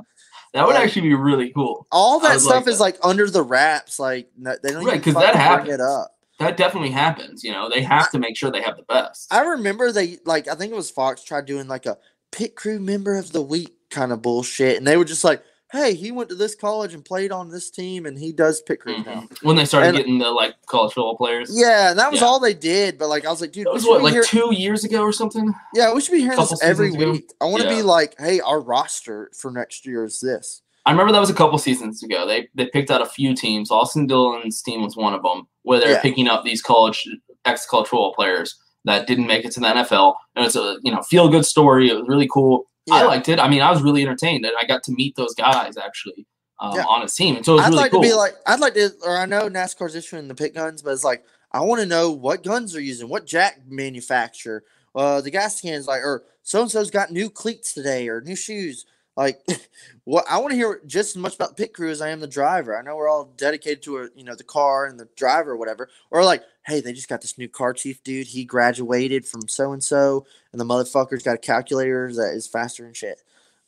[0.52, 1.86] that would Like- actually be really cool.
[1.92, 3.98] All that stuff like is like under the wraps.
[3.98, 5.74] Like they don't Right, even 'cause that happens.
[5.74, 6.12] it up.
[6.40, 7.44] That definitely happens.
[7.44, 9.32] You know, they have to make sure they have the best.
[9.32, 11.96] I remember they like I think it was Fox tried doing like a
[12.32, 15.42] pit crew member of the week kind of bullshit, and they were just like,
[15.74, 18.80] "Hey, he went to this college and played on this team, and he does pit
[18.80, 19.46] crew now." Mm-hmm.
[19.46, 21.50] when they started And- getting the like college football players.
[21.52, 22.26] Yeah, and that was Yeah.
[22.26, 22.96] all they did.
[22.98, 25.52] But like I was like, dude, That was what, like two years ago or something.
[25.74, 27.12] yeah, we should be hearing this every ago?
[27.12, 27.30] week.
[27.40, 27.76] I want to Yeah.
[27.76, 30.62] be like, hey, our roster for next year is this.
[30.86, 32.26] I remember that was a couple seasons ago.
[32.26, 33.70] They they picked out a few teams.
[33.70, 36.02] Austin Dillon's team was one of them, where they're Yeah.
[36.02, 37.08] picking up these college
[37.46, 38.54] ex college football players
[38.84, 40.14] that didn't make it to the NFL.
[40.36, 41.88] And it's a you know feel good story.
[41.88, 42.66] It was really cool.
[42.90, 43.40] I liked it.
[43.40, 46.26] I mean, I was really entertained, and I got to meet those guys actually
[46.60, 46.84] um, Yeah.
[46.84, 47.36] on his team.
[47.36, 48.02] And so it was I'd really like cool.
[48.02, 50.90] to be like, I'd like to, or I know NASCAR's issuing the pit guns, but
[50.90, 54.64] it's like, I want to know what guns they're using, what jack manufacturer,
[54.94, 58.36] uh, the gas cans, like, or so and so's got new cleats today or new
[58.36, 58.86] shoes.
[59.16, 59.40] Like,
[60.04, 62.26] what I want to hear just as much about pit crew as I am the
[62.26, 62.76] driver.
[62.76, 65.56] I know we're all dedicated to a, you know, the car and the driver or
[65.56, 65.88] whatever.
[66.10, 68.26] Or like, hey, they just got this new car chief dude.
[68.26, 72.82] He graduated from so and so, and the motherfucker's got a calculator that is faster
[72.82, 73.22] than shit.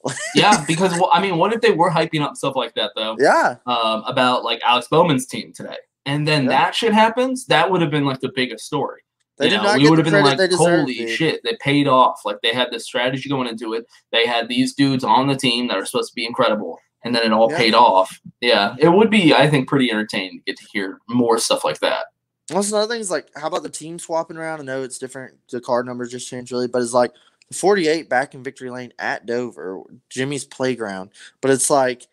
[0.35, 3.17] yeah, because well, I mean, what if they were hyping up stuff like that though?
[3.19, 3.57] Yeah.
[3.67, 6.51] Um, about like Alex Bowman's team today, and then Yeah.
[6.51, 7.47] that shit happens.
[7.47, 9.01] That would have been like the biggest story.
[9.39, 11.11] They You did know, not we would have been like, holy dude.
[11.11, 12.21] shit, they paid off.
[12.25, 13.87] Like they had this strategy going into it.
[14.13, 17.23] They had these dudes on the team that are supposed to be incredible, and then
[17.25, 17.59] it all Yeah.
[17.59, 18.19] paid off.
[18.41, 21.81] Yeah, it would be, I think, pretty entertaining to get to hear more stuff like
[21.81, 22.07] that.
[22.51, 24.61] What's another thing is like, how about the team swapping around?
[24.61, 25.35] I know it's different.
[25.51, 27.13] The card numbers just changed really, but it's like
[27.49, 31.11] the 48 back in victory lane at Dover, Jimmie's playground.
[31.41, 32.07] But it's like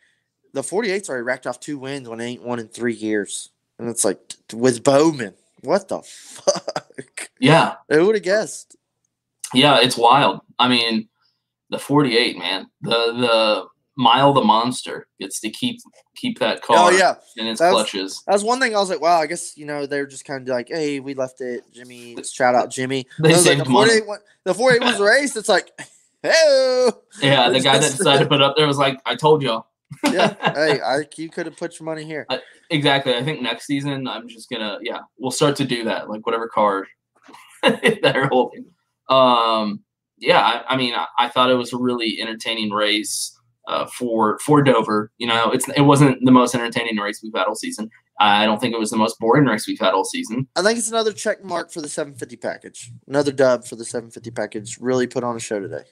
[0.52, 3.50] the 48's already racked off two wins when they ain't won in three years.
[3.80, 4.20] And it's like
[4.54, 5.36] with Bowman.
[5.62, 6.83] What the fuck?
[7.44, 8.76] Yeah, Who would have guessed?
[9.54, 10.40] yeah, it's wild.
[10.58, 11.10] I mean,
[11.70, 13.66] the 48, man, the the
[13.98, 15.80] mile the monster gets to keep
[16.16, 17.16] keep that oh, car Oh, yeah.
[17.38, 18.24] in its That was- clutches.
[18.26, 20.26] That was one thing I was like, wow, I guess, you know, they were just
[20.26, 21.64] kind of like, hey, we left it.
[21.74, 23.06] Jimmie, shout out Jimmie.
[23.20, 23.90] They was like, saved the money.
[23.90, 25.36] 48 won- the 48 was raced.
[25.38, 25.70] It's like,
[26.24, 26.90] hey,
[27.22, 29.68] Yeah, the guy that decided to put up there was like, I told y'all.
[30.12, 32.26] yeah, hey, I, you could have put your money here.
[32.30, 32.40] I,
[32.72, 33.14] exactly.
[33.16, 36.10] I think next season I'm just gonna yeah, we'll start to do that.
[36.10, 36.88] Like whatever car
[38.02, 38.66] they're holding.
[39.10, 39.82] Um
[40.20, 43.38] yeah, I, I mean I, I thought it was a really entertaining race
[43.68, 45.12] uh, for for Dover.
[45.18, 47.90] You know, it's it wasn't the most entertaining race we've had all season.
[48.20, 50.48] I don't think it was the most boring race we've had all season.
[50.56, 52.92] I think it's another check mark for the 750 package.
[53.08, 54.78] Another dub for the 750 package.
[54.80, 55.84] Really put on a show today.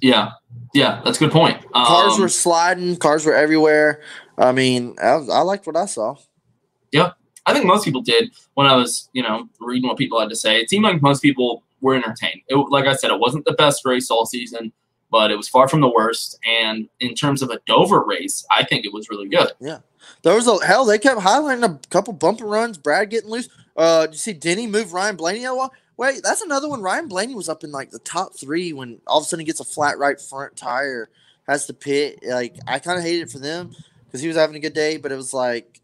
[0.00, 0.30] Yeah,
[0.74, 1.64] yeah, that's a good point.
[1.72, 2.96] Cars Um, were sliding.
[2.96, 4.00] Cars were everywhere.
[4.38, 6.14] I mean, I, I liked what I saw.
[6.92, 7.12] Yeah,
[7.48, 10.36] I think most people did when I was, you know, reading what people had to
[10.36, 10.60] say.
[10.60, 12.42] It seemed like most people were entertained.
[12.48, 14.72] It, like I said, it wasn't the best race all season,
[15.10, 16.38] but it was far from the worst.
[16.46, 19.52] And in terms of a Dover race, I think it was really good.
[19.60, 19.78] Yeah.
[20.22, 20.84] There was a hell.
[20.84, 22.78] They kept highlighting a couple bumper runs.
[22.78, 23.48] Brad getting loose.
[23.76, 25.70] Uh, did you see Denny move Ryan Blaney out?
[25.96, 26.80] Wait, that's another one.
[26.80, 29.46] Ryan Blaney was up in like the top three when all of a sudden he
[29.46, 31.10] gets a flat right front tire,
[31.48, 32.20] has to pit.
[32.22, 33.74] Like I kind of hated it for them
[34.06, 35.80] because he was having a good day, but it was like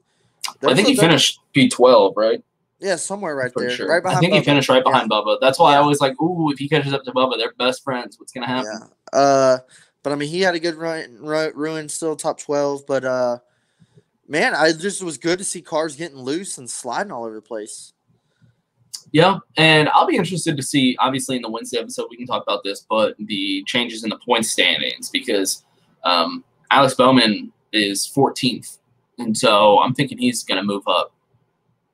[0.61, 2.43] there I think he finished P12, right?
[2.81, 3.89] Yeah, somewhere right there, sure.
[3.89, 4.19] right behind.
[4.19, 4.91] I think he finished right Yeah.
[4.93, 5.39] behind Bubba.
[5.41, 8.19] That's why I was like, ooh, if he catches up to Bubba, they're best friends.
[8.19, 8.91] What's gonna happen?
[9.13, 9.59] Uh,
[10.03, 11.17] but I mean, he had a good run.
[11.21, 13.39] Ru- ruin still top twelve, but uh,
[14.29, 17.41] man, I just was good to see cars getting loose and sliding all over the
[17.41, 17.93] place.
[19.13, 20.97] Yeah, and I'll be interested to see.
[20.99, 24.19] Obviously, in the Wednesday episode, we can talk about this, but the changes in the
[24.19, 25.65] point standings because
[26.03, 28.79] um, Alex Bowman is 14th,
[29.19, 31.13] and so I'm thinking he's going to move up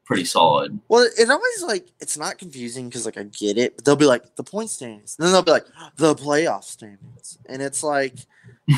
[0.04, 0.78] pretty solid.
[0.88, 4.06] Well, it always like it's not confusing because like I get it, but they'll be
[4.06, 5.66] like the point standings, and then they'll be like
[5.96, 8.14] the playoff standings, and it's like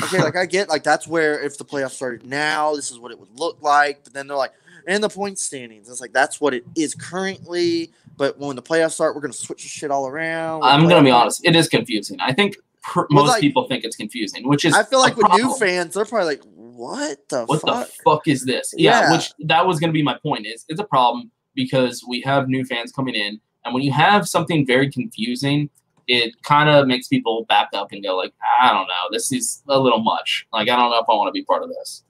[0.03, 3.11] okay, like I get like that's where if the playoffs started now, this is what
[3.11, 4.53] it would look like, but then they're like
[4.87, 8.91] and the point standings, it's like that's what it is currently, but when the playoffs
[8.93, 10.63] start, we're gonna switch the shit all around.
[10.63, 12.19] I'm going to be honest; it is confusing.
[12.19, 15.15] I think per, Well, most like- people think it's confusing, which is I feel like
[15.15, 16.43] with new fans, they're probably like,
[16.75, 18.73] "What the what fuck?" the fuck is this?
[18.77, 19.11] Yeah, Yeah.
[19.13, 20.45] which that was going to be my point.
[20.45, 24.27] Is it's a problem because we have new fans coming in, and when you have
[24.27, 25.69] something very confusing,
[26.07, 29.63] it kind of makes people back up and go like, I don't know, this is
[29.69, 30.45] a little much.
[30.51, 32.03] Like I don't know if I want to be part of this.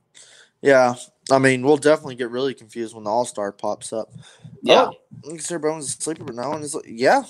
[0.61, 0.95] Yeah,
[1.29, 4.09] I mean, we'll definitely get really confused when the All Star pops up.
[4.61, 4.91] Yeah.
[5.25, 6.75] oh, Sir Bones is a sleeper, but no one is.
[6.87, 7.23] Yeah,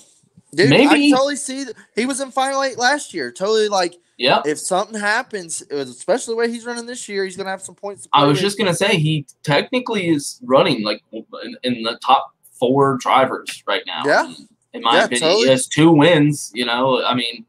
[0.54, 3.32] dude, I Maybe- can totally see that he was in final eight last year.
[3.32, 4.42] Totally like, Yeah.
[4.46, 8.02] if something happens, especially the way he's running this year, he's gonna have some points.
[8.04, 8.42] To I was with.
[8.42, 13.82] just gonna say he technically is running like in, in the top four drivers right
[13.86, 14.02] now.
[14.06, 14.32] Yeah.
[14.72, 15.44] In my Yeah, opinion, totally.
[15.44, 16.50] he has two wins.
[16.54, 17.44] You know, I mean,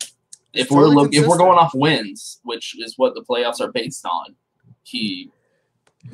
[0.00, 0.08] if
[0.52, 3.72] He's we're totally look, if we're going off wins, which is what the playoffs are
[3.72, 4.34] based on,
[4.84, 5.30] he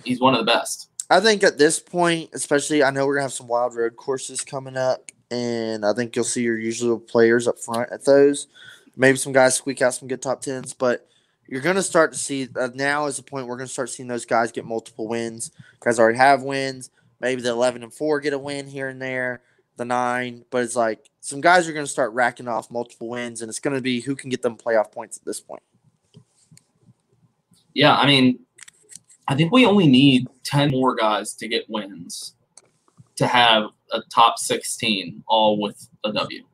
[0.05, 0.89] he's one of the best.
[1.11, 4.41] I think at this point, especially, I know we're gonna have some wild road courses
[4.43, 8.47] coming up, and I think you'll see your usual players up front at those.
[9.01, 11.09] Maybe some guys squeak out some good top tens, but
[11.49, 14.27] you're gonna start to see uh, now is the point we're gonna start seeing those
[14.27, 15.53] guys get multiple wins.
[15.81, 16.91] Guys already have wins.
[17.19, 19.41] Maybe the eleven and four get a win here and there,
[19.79, 23.49] the nine, but it's like some guys are gonna start racking off multiple wins, and
[23.49, 25.63] it's gonna be who can get them playoff points at this point.
[27.73, 28.41] Yeah, I mean,
[29.29, 32.35] I think we only need ten more guys to get wins
[33.17, 36.45] to have a top sixteen, all with a W.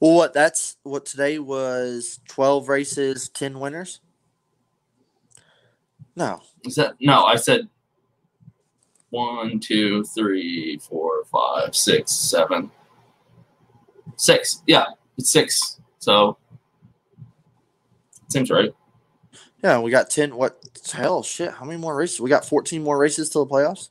[0.00, 4.00] Well, what that's what today was twelve races, ten winners.
[6.14, 7.24] No, Is that no?
[7.24, 7.68] I said
[9.10, 12.70] one, two, three, four, five, six, seven,
[14.16, 14.62] six.
[14.66, 14.86] Yeah,
[15.16, 15.80] it's six.
[15.98, 16.36] So
[18.28, 18.74] seems right.
[19.62, 20.36] Yeah, we got ten.
[20.36, 20.60] What
[20.92, 21.22] hell?
[21.22, 21.52] Shit!
[21.52, 22.20] How many more races?
[22.20, 23.90] We got fourteen more races till the playoffs.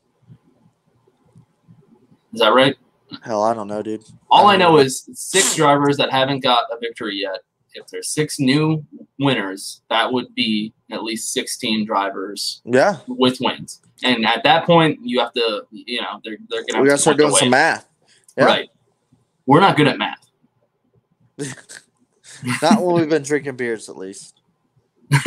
[2.34, 2.76] Is that right?
[3.24, 4.04] Hell, I don't know, dude.
[4.30, 7.42] All I know is six drivers that haven't got a victory yet.
[7.74, 8.84] If there's six new
[9.20, 13.82] winners, that would be at least 16 drivers Yeah, with wins.
[14.04, 16.98] And at that point, you have to, you know, they're, they're going to we gotta
[16.98, 17.88] start doing some math.
[18.38, 18.46] Yeah.
[18.46, 18.70] Right.
[19.46, 20.28] We're not good at math.
[22.62, 24.40] Not when we've been drinking beers, at least.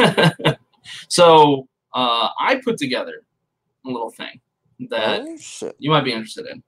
[1.08, 3.22] so uh, I put together
[3.86, 4.40] a little thing
[4.90, 6.62] that Oh you might be interested in.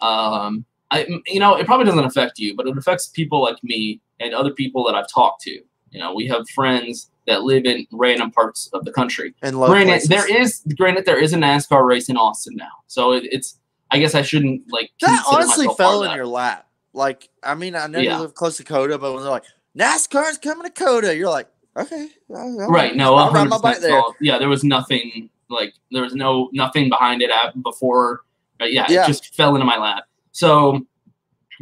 [0.00, 4.00] Um, I, you know, it probably doesn't affect you, but it affects people like me
[4.20, 5.50] and other people that I've talked to.
[5.90, 9.34] You know, we have friends that live in random parts of the country.
[9.42, 10.08] And granted, places.
[10.08, 13.58] there is granted there is a NASCAR race in Austin now, so it, it's.
[13.92, 14.90] I guess I shouldn't like.
[15.00, 16.66] That honestly fell in your lap.
[16.92, 18.16] Like, I mean, I know Yeah.
[18.16, 19.44] you live close to COTA, but when they're like
[19.78, 22.96] NASCAR's coming to COTA, you're like, okay, right?
[22.96, 24.02] no I'll ride my bike there.
[24.20, 28.22] yeah there was nothing like there was no nothing behind it at, before
[28.58, 29.04] but yeah, Yeah.
[29.04, 30.80] it just fell into my lap so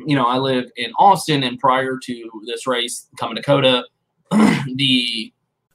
[0.06, 3.84] you know i live in austin and prior to this race coming to COTA
[4.74, 5.32] the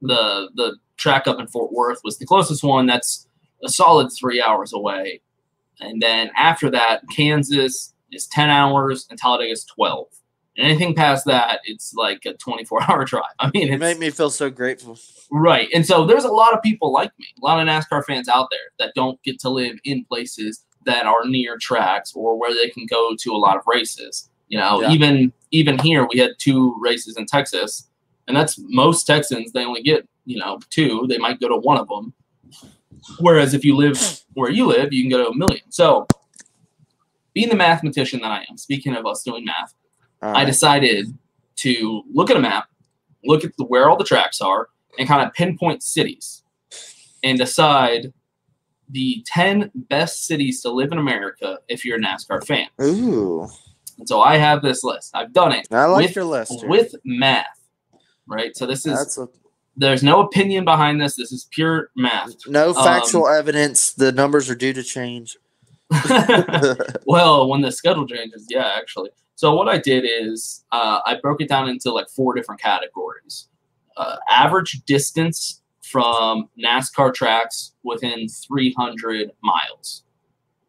[0.00, 3.26] The the track up in fort worth was the closest one that's
[3.64, 5.20] a solid three hours away
[5.80, 10.06] and then after that kansas is 10 hours and talladega is 12
[10.56, 14.10] and anything past that it's like a 24 hour drive i mean It made me
[14.10, 14.98] feel so grateful.
[15.30, 15.68] Right.
[15.74, 18.48] And so there's a lot of people like me, a lot of NASCAR fans out
[18.50, 22.70] there that don't get to live in places that are near tracks or where they
[22.70, 24.30] can go to a lot of races.
[24.48, 24.90] You know, Yeah.
[24.92, 27.90] even even here we had two races in Texas,
[28.28, 31.06] and that's most Texans they only get, you know, two.
[31.08, 32.12] They might go to one of them.
[33.20, 35.62] Whereas if you live where you live, you can go to a million.
[35.70, 36.06] So
[37.32, 39.74] being the mathematician that I am, speaking of us doing math,
[40.22, 41.16] All I decided
[41.56, 42.68] to look at a map,
[43.24, 44.68] look at the, where all the tracks are,
[44.98, 46.42] and kind of pinpoint cities
[47.22, 48.12] and decide
[48.90, 52.68] the 10 best cities to live in America if you're a NASCAR fan.
[52.80, 53.46] Ooh.
[53.98, 55.10] And so I have this list.
[55.14, 56.60] I've done it I like with, your list.
[56.60, 56.68] here.
[56.68, 57.57] with math,
[58.28, 58.56] right?
[58.56, 59.28] So this is a,
[59.76, 61.16] there's no opinion behind this.
[61.16, 62.34] This is pure math.
[62.46, 63.92] no Um, factual evidence.
[63.92, 65.36] The numbers are due to change.
[67.06, 69.10] well, when the schedule changes, yeah, actually.
[69.34, 73.48] So what I did is uh, I broke it down into like four different categories.
[73.96, 80.04] Uh, average distance from NASCAR tracks within 300 miles.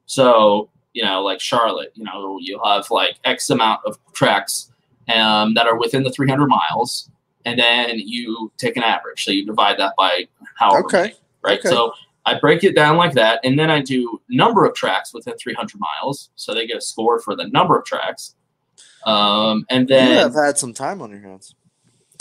[0.06, 4.72] So you know, like Charlotte, you know, you have like X amount of tracks
[5.14, 7.10] um, that are within the 300 miles,
[7.46, 9.24] and then you take an average.
[9.24, 10.28] So you divide that by
[10.58, 11.02] however Okay.
[11.02, 11.14] many,
[11.44, 11.60] right?
[11.60, 11.70] Okay.
[11.70, 11.94] So
[12.26, 15.80] I break it down like that, and then I do number of tracks within 300
[15.80, 18.36] miles, so they get a score for the number of tracks,
[19.06, 21.56] um, and you then have had some time on your hands.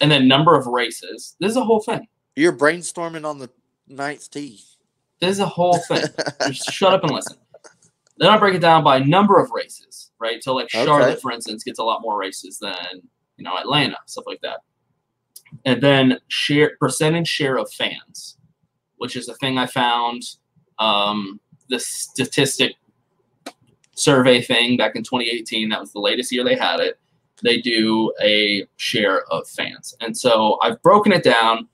[0.00, 1.36] and then number of races.
[1.40, 2.06] This is a whole thing.
[2.36, 3.50] You're brainstorming on the
[3.88, 4.60] ninth tee.
[5.20, 6.04] This is a whole thing.
[6.46, 7.36] Just shut up and listen.
[8.18, 10.42] Then I break it down by number of races, right?
[10.42, 10.84] So like Okay.
[10.86, 13.02] Charlotte, for instance, gets a lot more races than
[13.36, 14.60] you know Atlanta, stuff like that.
[15.64, 18.36] And then share percentage share of fans,
[18.96, 20.22] which is a thing I found.
[20.78, 22.74] Um, the statistic
[23.94, 25.68] survey thing back in 2018.
[25.68, 26.98] That was the latest year they had it.
[27.42, 31.68] They do a share of fans, and so I've broken it down,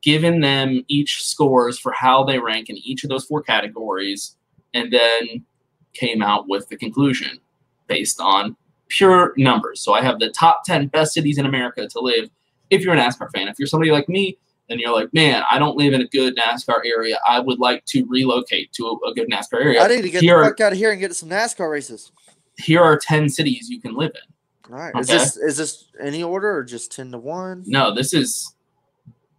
[0.00, 4.36] given them each scores for how they rank in each of those four categories,
[4.72, 5.44] and then
[5.92, 7.38] came out with the conclusion
[7.86, 8.56] based on
[8.88, 9.80] pure numbers.
[9.80, 12.30] So I have the top 10 best cities in America to live
[12.70, 13.48] if you're an NASCAR fan.
[13.48, 16.36] If you're somebody like me and you're like, man, I don't live in a good
[16.36, 19.82] NASCAR area, I would like to relocate to a, a good NASCAR area.
[19.82, 21.28] I need to get here, the are, fuck out of here and get to some
[21.28, 22.12] NASCAR races.
[22.56, 24.34] here are 10 cities you can live in.
[24.72, 24.96] All right.
[24.96, 27.64] Is this is this any order or just ten to one?
[27.66, 28.54] No, this is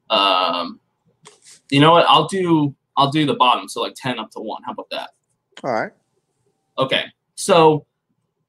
[0.09, 0.79] um
[1.69, 2.05] you know what?
[2.07, 4.63] I'll do I'll do the bottom, so like 10 up to 1.
[4.63, 5.11] How about that?
[5.63, 5.91] All right.
[6.77, 7.05] Okay.
[7.35, 7.85] So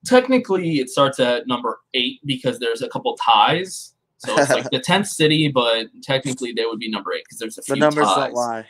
[0.05, 3.92] technically it starts at number 8 because there's a couple ties.
[4.25, 7.59] So it's like the 10th city, but technically they would be number 8 because there's
[7.59, 8.17] a few The numbers ties.
[8.17, 8.67] don't lie.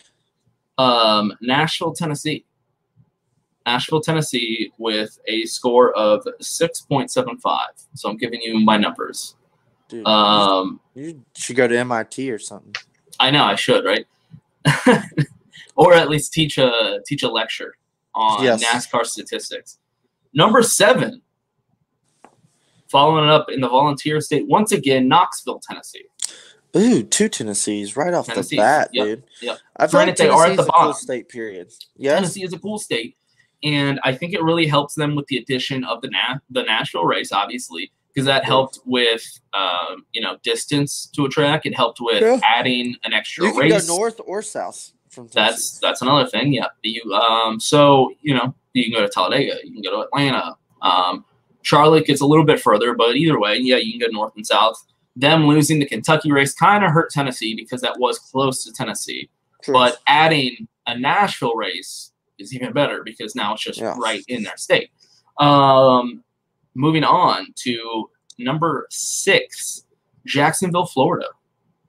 [0.78, 2.44] Um Nashville, Tennessee.
[3.66, 7.58] Nashville, Tennessee with a score of 6.75.
[7.94, 9.36] So I'm giving you my numbers.
[9.88, 12.74] Dude, Um you should go to MIT or something.
[13.20, 14.06] I know I should, right?
[15.76, 17.74] or at least teach a teach a lecture
[18.14, 18.64] on Yes.
[18.64, 19.78] NASCAR statistics.
[20.34, 21.20] Number seven,
[22.92, 26.04] following it up in the volunteer state once again, Knoxville, Tennessee.
[26.76, 29.24] Ooh, two Tennessees right off the bat, yep, dude.
[29.42, 29.58] yep.
[29.76, 30.92] I like Granted, they are at the a cool bottom.
[30.94, 31.28] state.
[31.28, 31.70] Period.
[31.96, 32.14] Yes.
[32.16, 33.16] Tennessee is a cool state,
[33.62, 37.04] and I think it really helps them with the addition of the na- the Nashville
[37.04, 39.22] race, obviously, because that helped with
[39.52, 41.66] um, you know distance to a track.
[41.66, 42.40] It helped with Yeah.
[42.42, 43.54] adding an extra race.
[43.54, 43.88] You can race.
[43.88, 45.50] go north or south from Tennessee.
[45.52, 46.54] That's that's another thing.
[46.54, 46.68] Yeah.
[46.82, 50.56] You um so you know you can go to Talladega, you can go to Atlanta.
[50.80, 51.26] Um,
[51.62, 54.46] Charlotte gets a little bit further, but either way, yeah, you can go north and
[54.46, 54.76] south.
[55.16, 59.28] Them losing the Kentucky race kind of hurt Tennessee because that was close to Tennessee.
[59.62, 59.74] True.
[59.74, 63.94] But adding a Nashville race is even better because now it's just Yeah.
[63.98, 64.90] right in their state.
[65.38, 66.24] Um,
[66.74, 69.84] moving on to number six,
[70.26, 71.26] Jacksonville, Florida,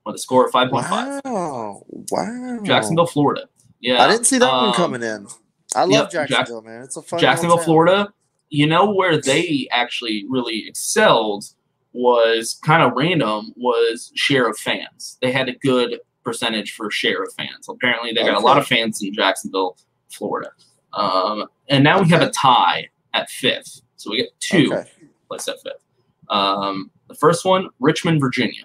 [0.04, 1.20] with a score of five point five.
[1.24, 1.82] Wow.
[1.88, 2.60] Wow.
[2.62, 3.48] Jacksonville, Florida.
[3.80, 5.26] Yeah, I didn't see that one um, coming in.
[5.74, 6.82] I love yep, Jack- Jacksonville, man.
[6.82, 7.58] It's a fun Jacksonville.
[7.58, 8.12] Florida.
[8.50, 11.44] You know where they actually really excelled
[11.92, 13.52] was kind of random.
[13.56, 15.18] Was share of fans.
[15.22, 17.68] They had a good percentage for share of fans.
[17.68, 19.76] Apparently, they got a lot of fans in Jacksonville,
[20.10, 20.50] Florida.
[20.92, 23.80] Um, and now we have a tie at fifth.
[23.96, 24.90] So we get two Okay.
[25.28, 25.82] placed at fifth.
[26.30, 28.62] Um, the first one, Richmond, Virginia.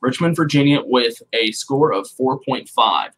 [0.00, 3.10] Richmond, Virginia, with a score of 4.5.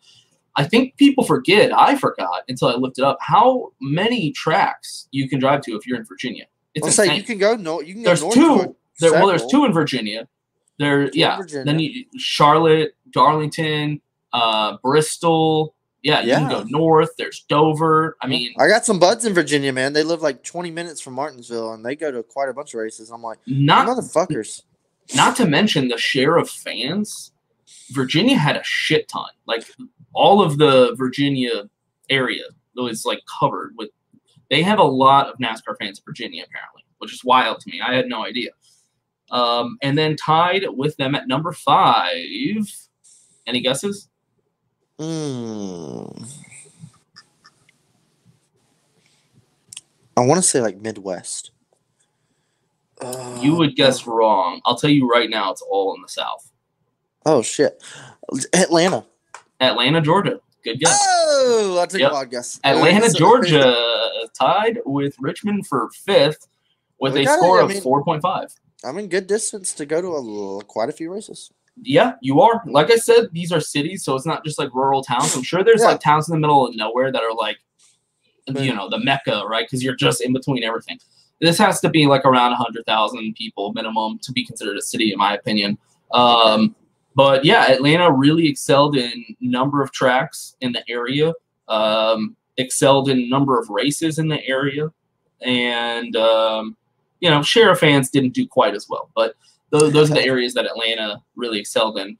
[0.57, 5.29] I think people forget, I forgot until I looked it up, how many tracks you
[5.29, 6.45] can drive to if you're in Virginia.
[6.75, 7.19] It's I'll say insane.
[7.19, 7.81] you can go no.
[7.81, 8.77] You can there's go north two.
[9.01, 10.29] There, well, there's two in Virginia.
[10.79, 11.37] There, yeah.
[11.37, 11.65] Virginia.
[11.65, 14.01] Then you, Charlotte, Darlington,
[14.33, 15.75] uh, Bristol.
[16.03, 17.11] Yeah, you can go north.
[17.17, 18.17] There's Dover.
[18.21, 19.93] I mean, I got some buds in Virginia, man.
[19.93, 22.81] They live like 20 minutes from Martinsville, and they go to quite a bunch of
[22.81, 23.11] races.
[23.11, 24.63] I'm like, not motherfuckers.
[25.15, 27.32] not to mention the share of fans.
[27.93, 29.29] Virginia had a shit ton.
[29.47, 29.65] Like
[30.15, 31.69] all of the Virginia
[32.11, 32.45] area
[32.77, 33.91] was like covered with.
[34.51, 37.81] They have a lot of NASCAR fans in Virginia apparently, which is wild to me.
[37.81, 38.51] I had no idea.
[39.31, 42.67] Um, and then tied with them at number five.
[43.47, 44.09] Any guesses?
[44.99, 46.31] Mm.
[50.17, 51.51] I want to say like Midwest.
[53.41, 54.61] you would guess wrong.
[54.65, 56.52] I'll tell you right now, it's all in the South.
[57.27, 57.83] Oh shit,
[58.53, 59.05] Atlanta.
[59.61, 60.41] Atlanta, Georgia.
[60.65, 60.99] Good guess.
[61.09, 62.11] Oh, I'll take Yep.
[62.11, 62.61] a wild guess.
[62.65, 63.77] Atlanta, So- Georgia,
[64.39, 66.47] tied with Richmond for fifth
[67.01, 68.55] with a got it, score I of 4.5.
[68.85, 70.09] I'm in good distance to go to
[70.61, 71.51] a, quite a few races.
[71.81, 72.63] Yeah, you are.
[72.67, 75.35] Like I said, these are cities, so it's not just like rural towns.
[75.35, 75.89] I'm sure there's Yeah.
[75.89, 77.59] like towns in the middle of nowhere that are like,
[78.49, 78.65] Right.
[78.65, 79.65] you know, the mecca, right?
[79.67, 80.99] Because you're just in between everything.
[81.41, 85.19] This has to be like around 100,000 people minimum to be considered a city, in
[85.19, 85.79] my opinion.
[86.13, 86.75] Um,
[87.15, 91.33] but yeah, Atlanta really excelled in number of tracks in the area,
[91.69, 94.91] um, excelled in number of races in the area,
[95.41, 96.77] and um,
[97.21, 99.11] you know, Sheriff fans didn't do quite as well.
[99.15, 99.35] But
[99.71, 102.19] those, those are the areas that Atlanta really excelled in.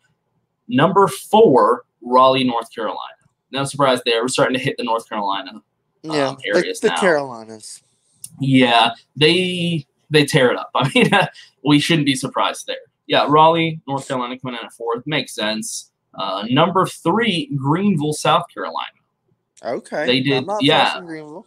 [0.69, 2.99] Number four, Raleigh, North Carolina.
[3.51, 4.23] No surprise there.
[4.23, 5.63] We're starting to hit the North Carolina
[6.03, 7.01] Yeah, um, the, areas the now.
[7.01, 7.83] Carolinas.
[8.41, 10.71] Yeah, they they tear it up.
[10.75, 11.11] I mean,
[11.65, 12.77] we shouldn't be surprised there.
[13.07, 15.91] Yeah, Raleigh, North Carolina coming in at fourth makes sense.
[16.15, 18.89] Uh, number three, Greenville, South Carolina.
[19.65, 21.01] Okay, They did- yeah.
[21.01, 21.47] Greenville.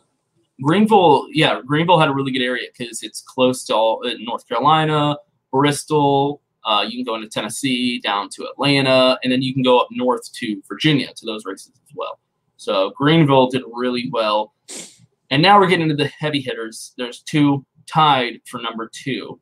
[0.61, 4.47] Greenville, yeah, Greenville had a really good area because it's close to all uh, North
[4.47, 5.17] Carolina,
[5.51, 6.41] Bristol.
[6.63, 9.87] Uh, you can go into Tennessee, down to Atlanta, and then you can go up
[9.91, 12.19] north to Virginia to those races as well.
[12.57, 14.53] So Greenville did really well.
[15.29, 16.93] And now we're getting into the heavy hitters.
[16.97, 19.39] There's two tied for number two.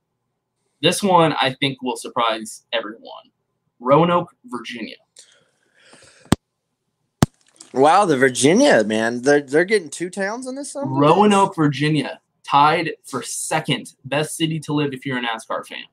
[0.84, 3.32] This one I think will surprise everyone.
[3.80, 4.98] Roanoke, Virginia.
[7.74, 10.74] Wow, the Virginia man, they're they're getting two towns in this.
[10.74, 11.00] son of a bitch?
[11.00, 15.86] Roanoke, Virginia, tied for second best city to live if you're a NASCAR fan.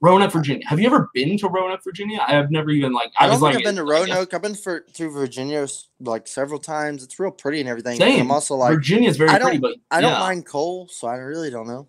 [0.00, 0.66] Roanoke, Virginia.
[0.68, 2.24] Have you ever been to Roanoke, Virginia?
[2.24, 3.10] I have never even like.
[3.18, 4.34] I I, don't was think like, I've been to Roanoke.
[4.34, 5.66] I've been for through Virginia
[5.98, 7.02] like several times.
[7.02, 7.98] It's real pretty and everything.
[7.98, 8.20] Same.
[8.20, 10.20] I'm also like Virginia's very I don't, pretty, but I don't yeah.
[10.20, 11.88] mind coal, so I really don't know.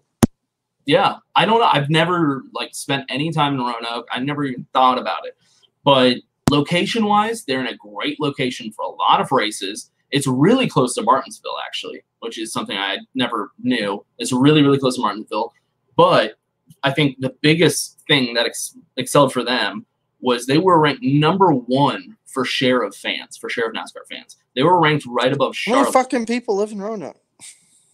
[0.85, 1.69] Yeah, I don't know.
[1.71, 4.07] I've never like spent any time in Roanoke.
[4.11, 5.37] I never even thought about it.
[5.83, 6.17] But
[6.49, 9.91] location wise, they're in a great location for a lot of races.
[10.11, 14.05] It's really close to Martinsville, actually, which is something I never knew.
[14.19, 15.53] It's really, really close to Martinsville.
[15.95, 16.35] But
[16.83, 19.85] I think the biggest thing that ex- excelled for them
[20.21, 24.37] was they were ranked number one for share of fans, for share of NASCAR fans.
[24.55, 27.19] They were ranked right above How many fucking people live in Roanoke?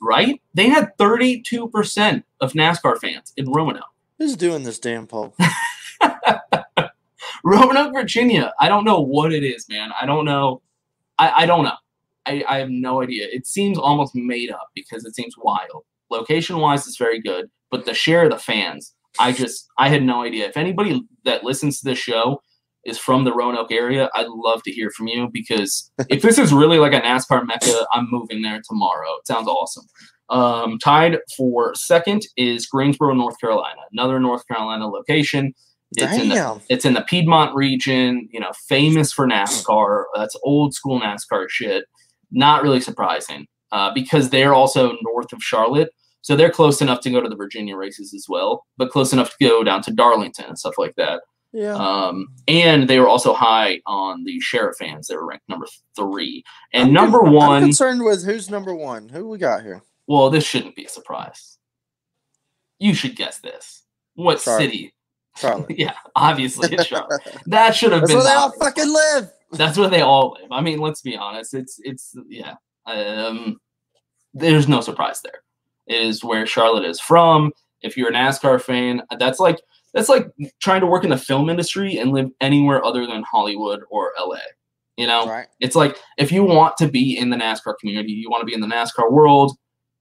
[0.02, 0.42] Right?
[0.54, 3.84] They had 32% of NASCAR fans in Roanoke.
[4.18, 5.36] Who's doing this damn poll?
[7.44, 8.54] Roanoke, Virginia.
[8.60, 9.92] I don't know what it is, man.
[10.00, 10.62] I don't know.
[11.18, 11.78] I, I don't know.
[12.26, 13.28] I, I have no idea.
[13.32, 15.84] It seems almost made up because it seems wild.
[16.10, 20.04] Location wise, it's very good, but the share of the fans, I just, I had
[20.04, 20.48] no idea.
[20.48, 22.42] If anybody that listens to this show
[22.90, 26.52] is from the Roanoke area, I'd love to hear from you because if this is
[26.54, 29.10] really like a NASCAR mecca, I'm moving there tomorrow.
[29.20, 29.86] It sounds awesome.
[30.30, 35.54] Um, tied for second is Greensboro, North Carolina, another North Carolina location.
[35.98, 40.04] It's in the it's in the Piedmont region, you know, famous for NASCAR.
[40.16, 41.86] That's old school NASCAR shit.
[42.32, 45.90] Not really surprising uh, because they're also north of Charlotte.
[46.22, 49.32] So they're close enough to go to the Virginia races as well, but close enough
[49.32, 51.22] to go down to Darlington and stuff like that.
[51.52, 51.74] Yeah.
[51.76, 55.08] Um, and they were also high on the Sheriff fans.
[55.08, 56.44] They were ranked number three.
[56.74, 59.10] And I'm number con- I'm one, concerned with who's number one.
[59.10, 59.82] Who we got here?
[60.08, 61.60] well, this shouldn't be a surprise.
[62.80, 63.84] You should guess this.
[64.16, 64.64] What Charlotte.
[64.64, 64.94] city?
[65.38, 65.70] Charlotte.
[65.78, 67.22] yeah, obviously it's Charlotte.
[67.46, 69.32] That should have That's been where they all obvious fucking live.
[69.52, 70.52] that's where they all live.
[70.52, 71.54] I mean, let's be honest.
[71.54, 72.56] It's it's yeah.
[72.88, 73.60] Um,
[74.34, 75.44] there's no surprise there.
[75.86, 77.52] It is where Charlotte is from.
[77.82, 79.60] If you're a NASCAR fan, that's like
[79.94, 80.28] that's like
[80.62, 84.38] trying to work in the film industry and live anywhere other than Hollywood or LA.
[84.98, 85.48] You know, Right.
[85.60, 88.54] it's like if you want to be in the NASCAR community, you want to be
[88.54, 89.58] in the NASCAR world,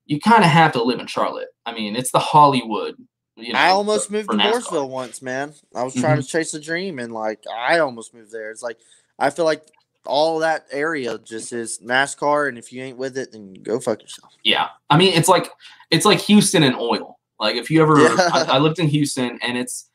[0.07, 1.49] you kind of have to live in Charlotte.
[1.67, 2.97] I mean, it's the Hollywood.
[3.37, 4.43] You know, I almost for- moved for to.
[4.43, 5.55] Mooresville once, man.
[5.75, 6.23] I was trying mm-hmm.
[6.23, 8.51] to chase a dream, and like I almost moved there.
[8.51, 8.79] It's like
[9.19, 9.63] I feel like
[10.05, 14.03] all that area just is NASCAR, and if you ain't with it, then go fuck
[14.03, 14.33] yourself.
[14.43, 15.49] Yeah, I mean it's like
[15.91, 17.18] it's like Houston and oil.
[17.39, 18.17] Like if you ever, Yeah.
[18.33, 19.89] I, I lived in Houston, and it's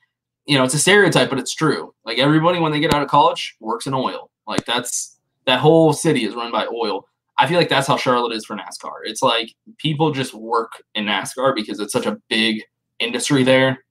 [0.46, 1.94] you know it's a stereotype, but it's true.
[2.06, 4.30] Like everybody when they get out of college works in oil.
[4.48, 7.06] Like that's that whole city is run by oil.
[7.38, 8.91] I feel like that's how Charlotte is for NASCAR.
[9.06, 12.62] It's like people just work in NASCAR because it's such a big
[13.00, 13.84] industry there.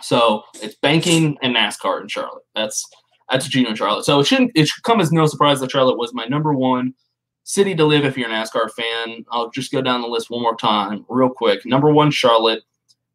[0.00, 2.44] So it's banking and NASCAR in Charlotte.
[2.54, 2.84] That's
[3.30, 4.04] that's know in Charlotte.
[4.04, 6.94] So it shouldn't it should come as no surprise that Charlotte was my number one
[7.44, 9.24] city to live if you're a NASCAR fan.
[9.30, 11.64] I'll just go down the list one more time, real quick.
[11.64, 12.62] Number one, Charlotte.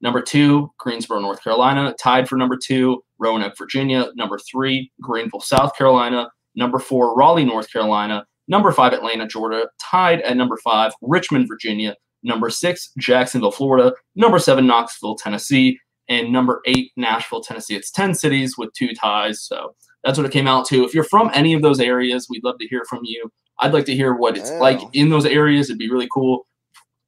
[0.03, 1.95] Number two, Greensboro, North Carolina.
[1.97, 4.09] Tied for number two, Roanoke, Virginia.
[4.15, 6.29] Number three, Greenville, South Carolina.
[6.55, 8.25] Number four, Raleigh, North Carolina.
[8.49, 9.69] Number five, Atlanta, Georgia.
[9.79, 11.95] Tied at number five, Richmond, Virginia.
[12.21, 13.93] Number six, Jacksonville, Florida.
[14.13, 15.79] Number seven, Knoxville, Tennessee.
[16.09, 17.75] And number eight, Nashville, Tennessee.
[17.75, 19.41] It's 10 cities with two ties.
[19.41, 19.73] So
[20.03, 20.83] that's what it came out to.
[20.83, 23.31] If you're from any of those areas, we'd love to hear from you.
[23.61, 25.69] I'd like to hear what it's like in those areas.
[25.69, 26.45] It'd be really cool.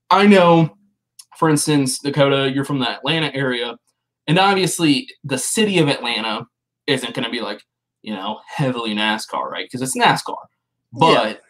[0.09, 0.77] I know,
[1.37, 3.77] for instance, Dakota, you're from the Atlanta area.
[4.27, 6.47] And obviously, the city of Atlanta
[6.87, 7.61] isn't going to be like,
[8.01, 9.65] you know, heavily NASCAR, right?
[9.65, 10.37] Because it's NASCAR.
[10.93, 11.41] But,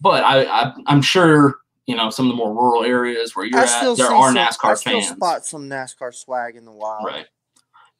[0.00, 1.54] but I, I, I'm sure,
[1.86, 4.28] you know, some of the more rural areas where you're I at, still there are
[4.28, 5.08] some, I NASCAR still fans.
[5.08, 7.04] spot some NASCAR swag in the wild.
[7.06, 7.26] Right.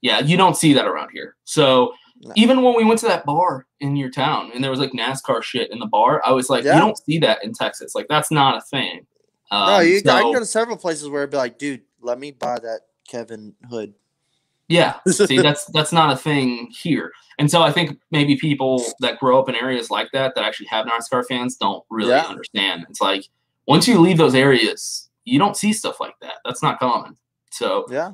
[0.02, 1.36] Yeah, you don't see that around here.
[1.44, 1.92] So
[2.36, 5.42] even when we went to that bar in your town and there was like NASCAR
[5.42, 6.74] shit in the bar, I was like, Yeah.
[6.74, 7.94] you don't see that in Texas.
[7.94, 9.06] Like that's not a thing.
[9.50, 12.18] Um, no, you, I can go to several places where it'd be like, dude, let
[12.18, 13.94] me buy that Kevin Hood.
[14.68, 14.96] Yeah.
[15.08, 17.10] See, that's that's not a thing here.
[17.40, 20.66] And so I think maybe people that grow up in areas like that that actually
[20.66, 22.26] have NASCAR fans don't really Yeah.
[22.26, 22.86] understand.
[22.88, 23.24] It's like
[23.66, 26.34] once you leave those areas, you don't see stuff like that.
[26.44, 27.16] That's not common.
[27.50, 28.12] So Yeah.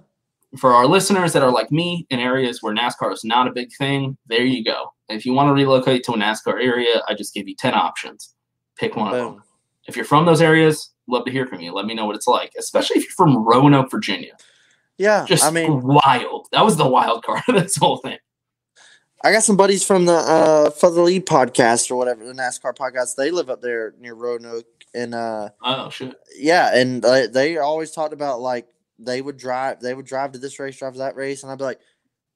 [0.56, 3.70] for our listeners that are like me in areas where NASCAR is not a big
[3.76, 4.94] thing, there you go.
[5.10, 8.34] If you want to relocate to a NASCAR area, I just give you 10 options.
[8.76, 9.42] Pick one of them.
[9.86, 11.72] If you're from those areas, love to hear from you.
[11.72, 14.36] Let me know what it's like, especially if you're from Roanoke, Virginia.
[14.98, 15.24] Yeah.
[15.26, 16.48] Just I mean, wild.
[16.52, 18.18] That was the wild card of this whole thing.
[19.24, 22.74] I got some buddies from the uh for the lead podcast or whatever, the NASCAR
[22.74, 23.16] podcast.
[23.16, 26.14] They live up there near Roanoke and uh Oh shit.
[26.38, 30.38] yeah, and uh, they always talked about like they would drive they would drive to
[30.38, 31.80] this race, drive to that race, and I'd be like,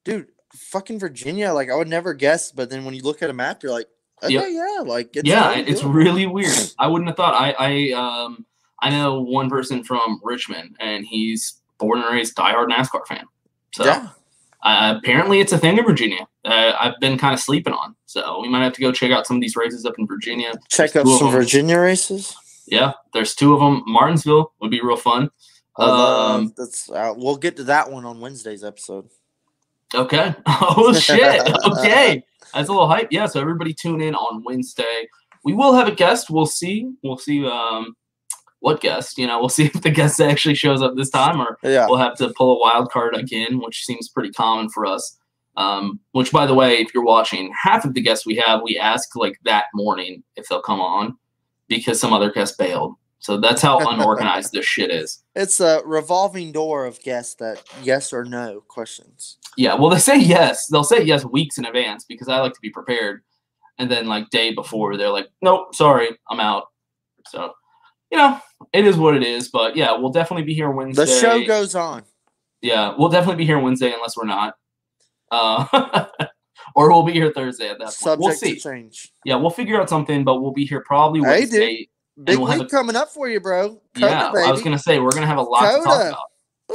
[0.05, 3.33] dude, fucking Virginia, like I would never guess, but then when you look at a
[3.33, 3.87] map, you're like,
[4.23, 4.45] okay, Yep.
[4.49, 6.57] yeah, like it's yeah, it's really weird.
[6.77, 7.35] I wouldn't have thought.
[7.35, 7.91] I I
[8.25, 8.45] um
[8.81, 13.25] I know one person from Richmond, and he's born and raised diehard NASCAR fan.
[13.75, 14.09] So Yeah.
[14.63, 16.27] uh, apparently, it's a thing in Virginia.
[16.45, 19.27] Uh, I've been kind of sleeping on, so we might have to go check out
[19.27, 20.53] some of these races up in Virginia.
[20.69, 21.31] check There's up some.
[21.31, 22.35] Virginia races.
[22.67, 23.83] Yeah, there's two of them.
[23.85, 25.29] Martinsville would be real fun.
[25.77, 29.09] Love- Um, that's uh, we'll get to that one on Wednesday's episode.
[29.93, 30.33] Okay.
[30.47, 31.41] Oh shit.
[31.65, 32.23] Okay.
[32.53, 33.07] That's a little hype.
[33.11, 33.25] Yeah.
[33.27, 35.07] So everybody tune in on Wednesday.
[35.43, 36.29] We will have a guest.
[36.29, 36.91] We'll see.
[37.03, 37.95] We'll see um
[38.61, 39.17] what guest.
[39.17, 41.85] You know, we'll see if the guest actually shows up this time or Yeah.
[41.87, 45.17] we'll have to pull a wild card again, which seems pretty common for us.
[45.57, 48.77] Um, which by the way, if you're watching, half of the guests we have, we
[48.79, 51.17] ask like that morning if they'll come on
[51.67, 52.95] because some other guest bailed.
[53.19, 55.21] So that's how unorganized this shit is.
[55.35, 59.37] It's a revolving door of guess that yes or no questions.
[59.57, 60.67] Yeah, well, they say yes.
[60.67, 63.21] They'll say yes weeks in advance because I like to be prepared.
[63.77, 66.65] And then, like, day before, they're like, nope, sorry, I'm out.
[67.27, 67.51] So,
[68.11, 68.39] you know,
[68.73, 69.49] it is what it is.
[69.49, 71.05] But yeah, we'll definitely be here Wednesday.
[71.05, 72.03] The show goes on.
[72.61, 74.55] Yeah, we'll definitely be here Wednesday unless we're not.
[75.31, 76.05] Uh,
[76.75, 77.93] or we'll be here Thursday at that point.
[77.93, 78.59] Subject we'll see.
[78.59, 79.11] change.
[79.25, 81.77] Yeah, we'll figure out something, but we'll be here probably Hey, Wednesday.
[81.77, 81.87] dude.
[82.25, 83.81] Big we'll week a- coming up for you, bro.
[83.95, 86.09] COTA, yeah, I was gonna say we're gonna have a lot to talk COTA.
[86.09, 86.27] about.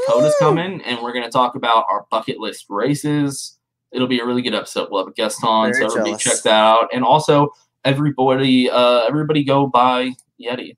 [0.08, 3.58] COTA's coming, and we're gonna talk about our bucket list races.
[3.92, 4.88] It'll be a really good episode.
[4.90, 6.22] We'll have a guest on, Very so everybody jealous.
[6.22, 6.88] check that out.
[6.92, 7.50] And also,
[7.84, 10.12] everybody, uh, everybody go buy
[10.42, 10.76] Yeti.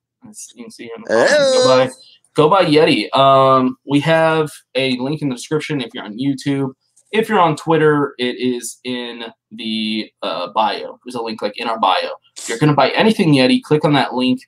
[0.55, 3.15] You can see in the comments, go buy Yeti.
[3.17, 6.73] Um, we have a link in the description if you're on YouTube.
[7.11, 10.99] If you're on Twitter, it is in the uh, bio.
[11.05, 12.11] There's a link like in our bio.
[12.37, 14.41] If you're gonna buy anything Yeti, click on that link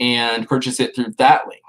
[0.00, 1.62] and purchase it through that link.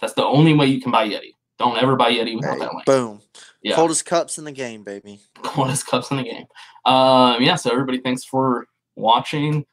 [0.00, 1.34] That's the only way you can buy Yeti.
[1.58, 2.86] Don't ever buy Yeti without that link.
[2.86, 3.20] Boom.
[3.62, 3.76] Yeah.
[3.76, 5.20] Coldest cups in the game, baby.
[5.42, 6.46] Coldest cups in the game.
[6.84, 9.64] Um, yeah, so everybody, thanks for watching.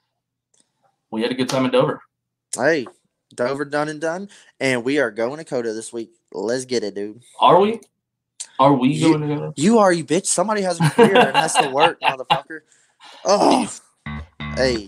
[1.10, 2.02] We had a good time at Dover.
[2.56, 2.86] Hey,
[3.36, 4.30] Dover done and done.
[4.60, 6.12] And we are going to COTA this week.
[6.34, 7.22] Let's get it, dude.
[7.40, 7.80] Are we?
[8.60, 9.54] Are we You- going to?
[9.56, 10.26] You are, you bitch.
[10.26, 12.62] Somebody has a career and has to work, motherfucker.
[13.26, 13.72] Oh,
[14.56, 14.88] hey.